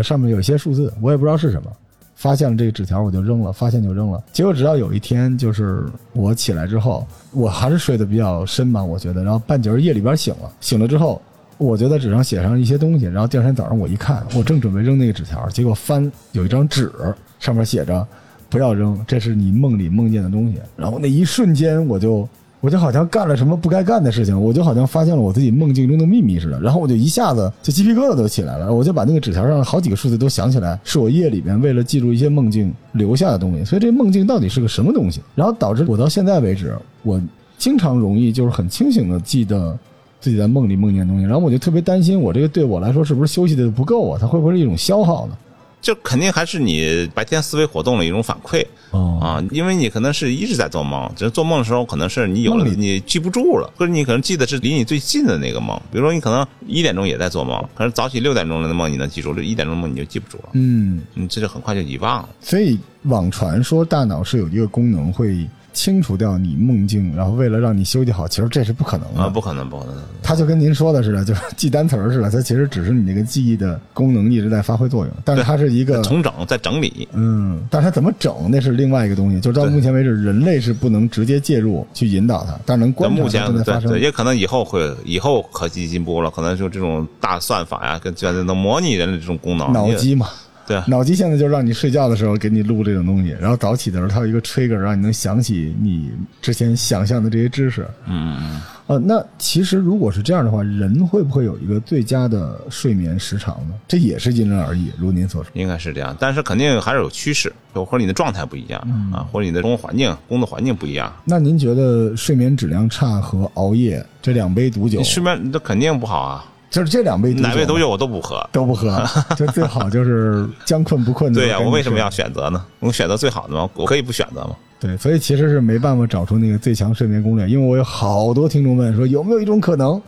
[0.03, 1.71] 上面有一些数字，我也不知道是什么。
[2.15, 4.23] 发现了这个纸条我就扔了，发现就扔了。
[4.31, 9.25] 结果直到有一天，就是我起来之后，我还是睡得比较深吧，我觉得。
[9.25, 11.19] 然后半截夜里边醒了，醒了之后，
[11.57, 13.07] 我就在纸上写上一些东西。
[13.07, 16.93] 然后第二天早上我一看，我正准备扔那个纸条，结果翻有一张纸，
[17.39, 18.07] 上面写着
[18.51, 20.59] “不要扔，这是你梦里梦见的东西”。
[20.77, 22.29] 然后那一瞬间我就
[22.61, 35.23] 我就好像干了什么不该干的事情，我就好像发现了我自己梦境中的秘密似的，然后我就一下子就鸡皮疙瘩都起来了，我就把那个纸条上好几个数字都想起来，是我夜里边为了记住一些梦境留下的东西，所以这梦境到底是个什么东西？
[35.35, 37.19] 然后导致我到现在为止，我
[37.57, 39.79] 经常容易就是很清醒的记得
[40.21, 44.19] 自己在梦里梦见东西，然后我就特别担心，我这个对我来说是不是休息的不够啊？
[44.21, 45.37] 它会不会是一种消耗呢？
[45.81, 48.65] 就肯定还是你白天思维活动的一种反馈。
[48.91, 49.19] 哦。
[49.21, 62.29] 啊，因为你可能是一直在做梦，只是做梦的时候可能是你有了你记不住了，或者你可能记得是离你最近的那个梦，比如说你可能一点钟也在做梦，可是早起六点钟的梦你能记住，这一点钟的梦你就记不住了，嗯，你这就很快就遗忘了。
[62.41, 69.23] 所以网传说大脑是有一个功能会清除掉你梦境，然后为了让你休息好，其实这是不可能的。
[69.23, 69.95] 啊，不可能，不可能。
[70.23, 84.05] 它就跟您说的似的，就是记单词儿似的，它其实只是你那个记忆的功能一直在发挥作用，但是它是一个重整在整理，嗯，但是它怎么整那是另外一个东西，就是到目前为止，人类是不能直接介入去引导它，但是能但目观察它正在发生前对对，。
[84.05, 89.73] 也可能以后会以后科技进步了，可能就这种大算法呀，跟现在能模拟人的这种功能。
[89.73, 90.29] 脑机嘛，
[90.71, 97.85] 对啊脑机现在就让你睡觉的时候给你录这种东西，然后早起的时候它有一个 trigger 让你能想起你之前想象的这些知识。
[98.07, 103.75] 嗯嗯呃，那其实如果是这样的话，人会不会有一个最佳的睡眠时长呢？
[103.89, 105.51] 这也是因人而异，如您所说。
[105.55, 118.49] 应该是这样，但是肯定还是有趋势，就或者你的状态不一样、嗯啊，或者你的生活环境、工作环境不一样，那您觉得睡眠质量差和熬夜这两杯毒酒你，睡眠那肯定不好啊，就是这两杯哪杯毒酒我都不喝。
[118.53, 119.05] 都不喝，
[119.37, 121.41] 就最好就是将困不困的。
[121.41, 122.65] 对呀、我为什么要选择呢？
[122.79, 123.69] 我选择最好的吗？
[123.75, 124.57] 我可以不选择吗？
[124.79, 130.01] 对，所以其实是没办法找出那个最强睡眠攻略，因为我有好多听众问说有没有一种可能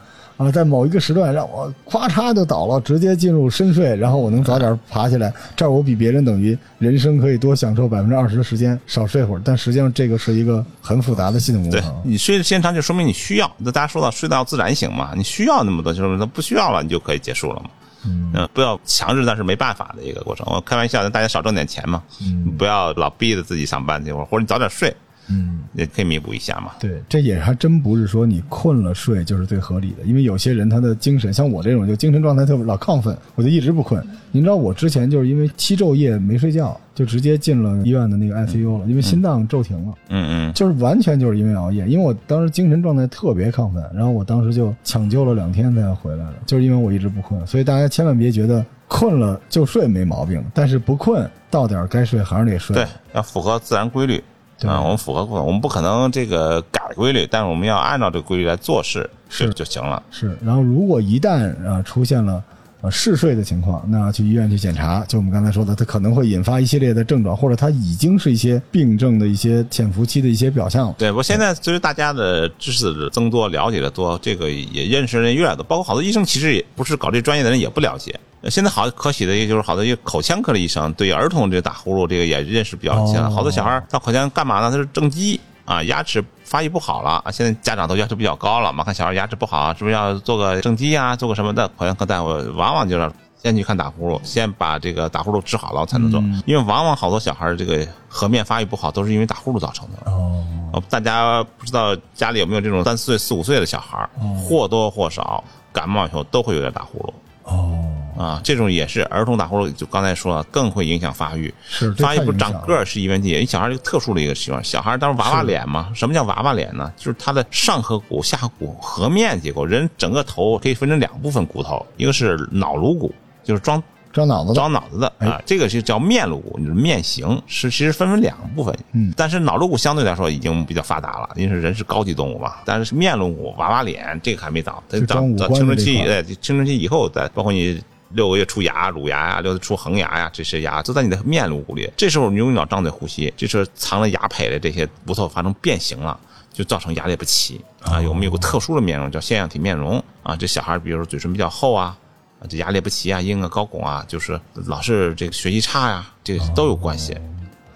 [0.42, 9.42] 啊，在某一个时段让我咵嚓就倒了，直接进入深睡，然后我能早点爬起来，这儿我比别人等于人生可以多享受百分之二十的时间，少睡会儿。
[9.44, 11.94] 但实际上这个是一个很复杂的系统工对程。
[12.04, 13.50] 你睡的时间长，就说明你需要。
[13.58, 17.70] 那大家说到睡到自然醒嘛，你需要那么多，就是说不需要了，你就可以结束了嘛。
[18.04, 20.44] 嗯，不要强制，但是没办法的一个过程。
[20.50, 24.92] 我开玩笑，大家少挣点钱嘛，嗯，不要老逼着自己上班去，或者你早点睡，
[25.32, 26.72] 嗯，也可以弥补一下嘛。
[26.78, 34.04] 对，这也还真不是说你困了睡就是最合理的，因为有些人他的精神，像我这种就精神状态特别老亢奋，我就一直不困。
[34.30, 41.86] 您知道我之前就是因为七昼夜没睡觉，就直接进了医院的那个 ICU 了，因为心脏骤停了，嗯嗯，就是完全就是因为熬夜。
[41.86, 47.46] 因为我当时精神状态特别亢奋，然后我当时就抢救了两天才回来了，就是因为我一直不困。
[47.46, 52.74] 所以大家千万别觉得困了就睡没毛病，但是不困到点该睡还是得睡。
[52.74, 54.22] 对，要符合自然规律。
[54.62, 60.02] 对啊，我们符合规律，我们不可能这个改规律，但是我们要按照这个规律来做事，是就就行了。
[60.10, 62.42] 是，然后如果一旦啊出现了
[62.80, 70.94] 呃嗜睡的情况，那去医院去检查，就我们刚才说的，它可能会引发一系列的症状，或者它已经是一些病症的一些潜伏期的一些表象了。
[70.98, 78.18] 对，不过现在随着大家的知识的增多，了解的多，这个也认识的人越来越多，包括好多医生其实也不是搞这专业的人也不了解。
[78.42, 83.28] 呃现在好可喜的一个就是好多一个口腔科的医生对儿童这个打呼噜这个也认识比较清了。
[83.28, 84.70] 哦好多小孩儿到口腔干嘛呢？
[84.70, 87.30] 他是正畸啊，牙齿发育不好了啊。
[87.30, 91.68] 现在家长都要求比较高了嘛，看小孩牙齿不好，是不是要做个正畸啊，做个什么的？
[91.78, 100.10] 口腔科大夫往往就让先去看打呼噜，先把这个打呼噜治好了才能做，因为往往好多小孩这个颌面发育不好都是因为打呼噜造成的。
[100.10, 107.12] 哦，呃，大家不知道家里有没有这种三四岁、四五岁的小孩儿，或多或少感冒以后都会有点打呼噜
[107.44, 107.74] 哦，
[108.16, 108.40] 啊。
[108.44, 111.52] 这种也是儿童打呼噜，就刚才说了，更会影响发育。
[111.68, 114.62] 是发育不长个儿是一问题，一小孩儿一个特殊的一个情况。
[114.62, 116.92] 小孩儿当时娃娃脸嘛，什么叫娃娃脸呢？
[116.96, 123.82] 就是他的上颌骨、下颌骨颌面结构，人整个头可以分成两部分骨头，一个是脑颅骨，就是装
[124.12, 124.54] 装脑子的。
[124.54, 128.76] 长脑子的啊，这个是叫面颅骨，就是面型，是其实分为两部分。
[128.92, 132.56] 嗯但是脑颅骨相对来说已经比较发达了，因为人是高级动物嘛。
[132.64, 137.82] 但是面颅骨、娃娃脸这个还没到，它就装五长到青春期，官的这块对，青春期以后再包括你。
[138.14, 141.90] 六个月出牙、乳牙呀，六个月出恒牙呀，这些牙都在你的面颅骨里。
[141.96, 146.18] 这时候你用脑张嘴呼吸，这时候藏了牙胚的这些骨头发生变形了，
[146.52, 148.00] 就造成牙列不齐啊。
[148.08, 150.36] 我们有个特殊的面容叫腺样体面容啊。
[150.36, 151.96] 这小孩比如说嘴唇比较厚啊，
[152.40, 157.16] 啊，这牙列不齐啊，硬啊、高拱啊，就是老是这个学习差呀、这个都有关系。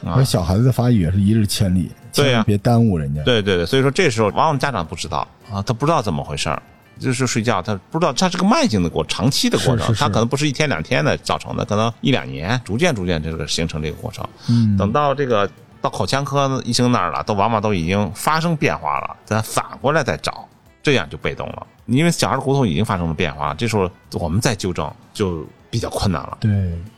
[0.05, 3.22] 而小孩子的发育也是一日千里，对呀别耽误人家。
[3.24, 6.62] 对对对，所以说这时候往往家长不知道啊，他不知道怎么回事儿，
[6.99, 14.26] 就是睡觉，他不知道它是个慢性的过长期的过程，他可能不是一天两天的造成的，可能一两年，逐渐逐渐这个形成这个过程。
[14.49, 15.49] 嗯，等到这个
[15.80, 20.49] 到口腔科医生那儿了，都往往都已经发生变化了，咱反过来再找，
[20.82, 26.38] 这样就被动了，因为小孩的骨头已经发生了变化，这时候我们再纠正就比比较困难了。
[26.40, 26.51] 对，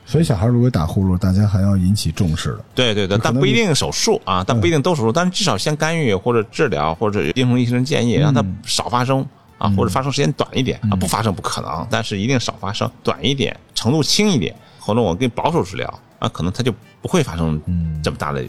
[0.06, 2.64] 所以小孩如果打呼噜，大家还要引起重视的。
[2.76, 9.26] 对对对，但不一定手术啊，但不一定都手术，但是至少先干预或者治疗，或者应从医生建议，让它少发生
[9.58, 17.60] 啊，或者发生时间短一点啊，不发生不可能，但是一定少发生，短一点，程度轻一点，或者我给保守治疗啊，可能它就不会发生
[18.02, 18.42] 这么大的。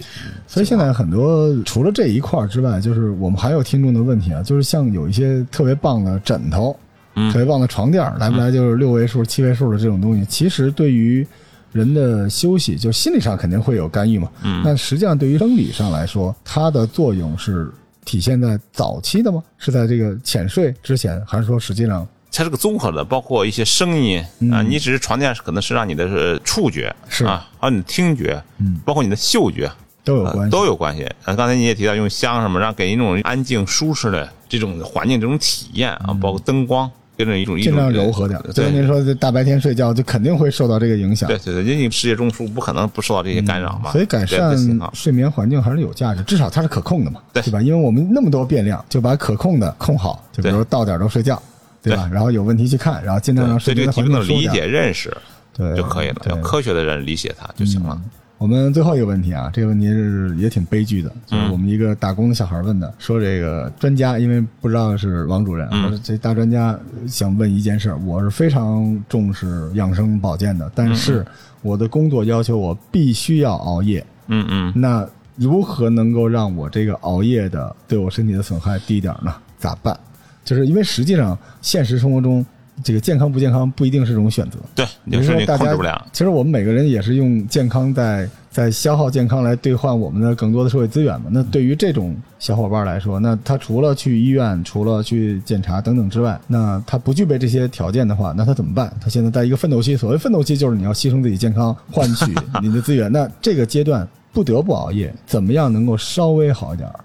[0.47, 6.76] 所以现在很多除了这一块之外，就是我们还有听众的问题啊，就是像有一些特别棒的枕头，
[7.16, 7.32] 嗯。
[7.32, 11.26] 特别棒的床垫，来不来就是六位数、七位数的这种东西，其实对于
[11.72, 14.30] 人的休息，就心理上肯定会有干预嘛。
[14.43, 14.62] 嗯。
[14.64, 17.72] 那实际上对于生理上来说，它的作用是
[18.10, 19.43] 体现在早期的吗？
[19.60, 24.20] 是在这个浅睡之前，还是说实际上它是个综合的，包括一些声音
[24.51, 30.49] 啊，嗯你只是床垫可能是让你的是触觉是啊，还有你的听觉，嗯包括你的嗅觉呃都有关系？
[30.49, 31.03] 都有关系。
[31.24, 36.89] 啊，刚才你也提到用香什么，让给人一种安静舒适的这种环境这种体验啊，包括灯光，
[37.38, 38.43] 一种尽量柔和点儿。
[38.51, 41.28] 所以对您说这大白天睡觉，就肯定会受到这个影响。
[41.28, 44.57] 对对对，因为你世界中枢不可能不受到这些干扰嘛，嗯所以改善
[44.93, 47.61] 睡眠环境还是有价值，至少它是可控的嘛，对吧？
[47.61, 51.41] 因为我们那么多变量，就把可控的控好，就比如说到点儿都睡觉，
[51.82, 52.09] 对吧？
[52.11, 55.17] 然后有问题去看，然后尽量让睡对这个眠的环境舒展疾病的理解认识
[55.53, 57.99] 对就可以了，对用科学的人理解它就行了。
[58.40, 71.26] 我们最后一个问题啊，这个问题是也挺悲剧的，就是我们一个打工的小孩问的，说这个专家因为不知道是王主任，我说这大专家想问一件事儿，我是非常重视养生保健的，但是
[71.62, 79.36] 我的工作要求我必须要熬夜，嗯嗯，那如何能够让我这个熬夜的对我身体的损害低一点呢？
[79.58, 80.00] 咋办？
[80.46, 82.46] 就是因为实际上现实生活中，
[82.84, 84.58] 这个健康不健康不一定是种选择。
[84.76, 91.28] 对，比有时候你如说大家控制不了。，其实我们每个人也是用健康在在消耗健康来兑换我们的更多的社会资源嘛。
[91.30, 98.92] 那对于这种小伙伴来说，那他除了去医院，除了去检查等等之外，那他不具备这些条件的话，那他怎么办？
[99.02, 102.26] 他现在在一个奋斗期，所谓奋斗期就是你要牺牲自己健康换取
[102.62, 103.12] 你的资源。
[103.12, 107.00] 那这个阶段不得不熬夜，怎么样能够稍微好一点儿？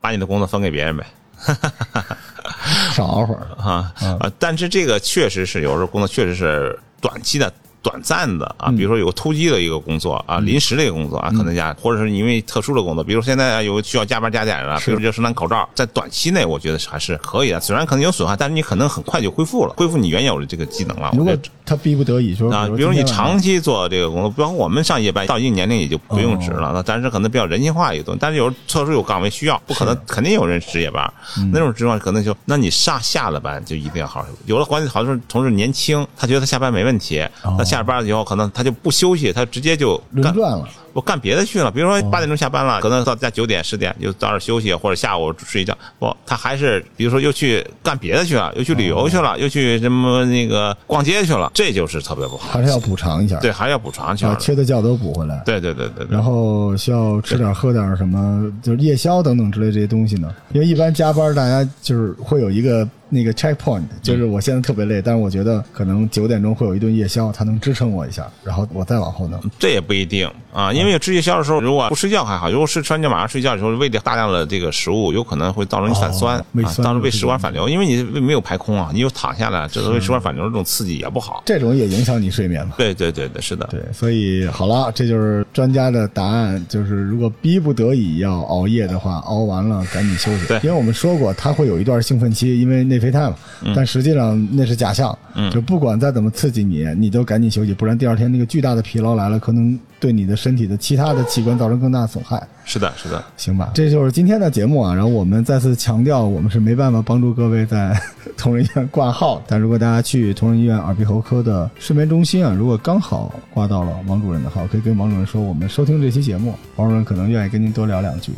[0.00, 1.04] 把你的工作分给别人呗。
[2.94, 3.46] 少熬会儿。
[3.58, 4.30] 啊啊！
[4.38, 7.52] 但是这个确实是有时候工作确实是短期的。
[7.82, 21.10] 短暂的啊，比如说有个突击的一个工作啊，临时的一个工作啊，可能加，或者是因为特殊的工作，比如现在有需要加班加点的，比如就生产口罩，在短期内我觉得还是可以的，虽然可能有损害，但是你可能很快就恢复了，恢复你原有的这个技能了。
[21.16, 31.50] 如果他逼不得已说，啊，比如你长期做这个工作，包括我们上夜班到一定年龄也就不用值哦了，那但是可能比较人性化一个东西，但是有特殊有岗位需要，不可能肯定有人值夜班，嗯。
[31.52, 34.38] 那种情况可能就，那你上下了班就一定要好好休息。
[34.46, 40.68] 有的管理好多同事年轻，他觉得他下班没问题，他下了班以后可能他就不休息，他直接就干轮转了。
[40.94, 45.76] 我干别的去了，比如说八点钟下班了，可能到家九点十点就早点休息，或者下午睡一觉。
[45.98, 52.48] 不，他还是比如说又去干别的去了，又去旅游去了，又去什么那个逛街去了，这就是特别不好。
[52.50, 54.38] 还是要补偿一下，对，还是要补偿去把了。
[54.40, 55.40] 缺的觉都补回来。
[55.44, 56.22] 对对对对对然。
[56.22, 60.34] 后需要吃点喝点什么，就是夜宵等等之类这些东西呢？
[60.52, 69.40] 因为一般加班大家就是会有一个那个 checkpoint，就是我现在特别累，但是我觉得可能九点钟会有一顿夜宵，它能支撑我一下，然后我再往后弄。
[69.58, 81.42] 这也不一定啊，因为吃夜宵的时候，如果不睡觉还好，如果是吃完就马上睡觉的时候，胃里大量的这个食物，有可能会造成你反酸啊，酸造成胃食管反流，因为你胃没有排空啊，你又躺下来，这个胃食管反流这种刺激也不好。
[81.46, 82.74] 这种也影响你睡眠嘛？
[82.76, 83.66] 对对对对，是的。
[83.70, 90.46] 对，所以好了，这就是专家的答案，就是如果逼不得已要熬夜的话，熬完了赶紧休息。
[90.46, 93.36] 对因为我们说过，它会有一段兴奋期，因为内啡肽嘛，
[93.74, 95.16] 但实际上那是假象。
[95.34, 102.42] 嗯就不管再怎么刺激你，你都赶紧休息，不然第二天那个巨大的疲劳来了，可能对你的身体的其他的器官造成更大的损害。
[102.64, 104.92] 是的，是的，行吧，这就是今天的节目啊。
[104.92, 107.96] 然后我们再次强调，我们是没办法帮助各位在
[108.36, 118.32] 同仁医院挂号，但如果大家去同仁医院耳鼻喉科的睡眠中心啊，如果刚好挂到了王主任的号，可以跟王主任说，我们收听这期节目，王主任可能愿意跟您多聊两句。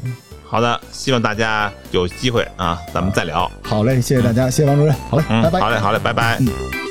[0.50, 3.48] 好的，希望大家有机会啊，咱们再聊。
[3.62, 5.60] 好嘞，谢谢大家，谢谢王主任，好嘞，嗯，拜拜。
[5.60, 6.38] 好嘞，好嘞，拜拜。
[6.40, 6.89] 嗯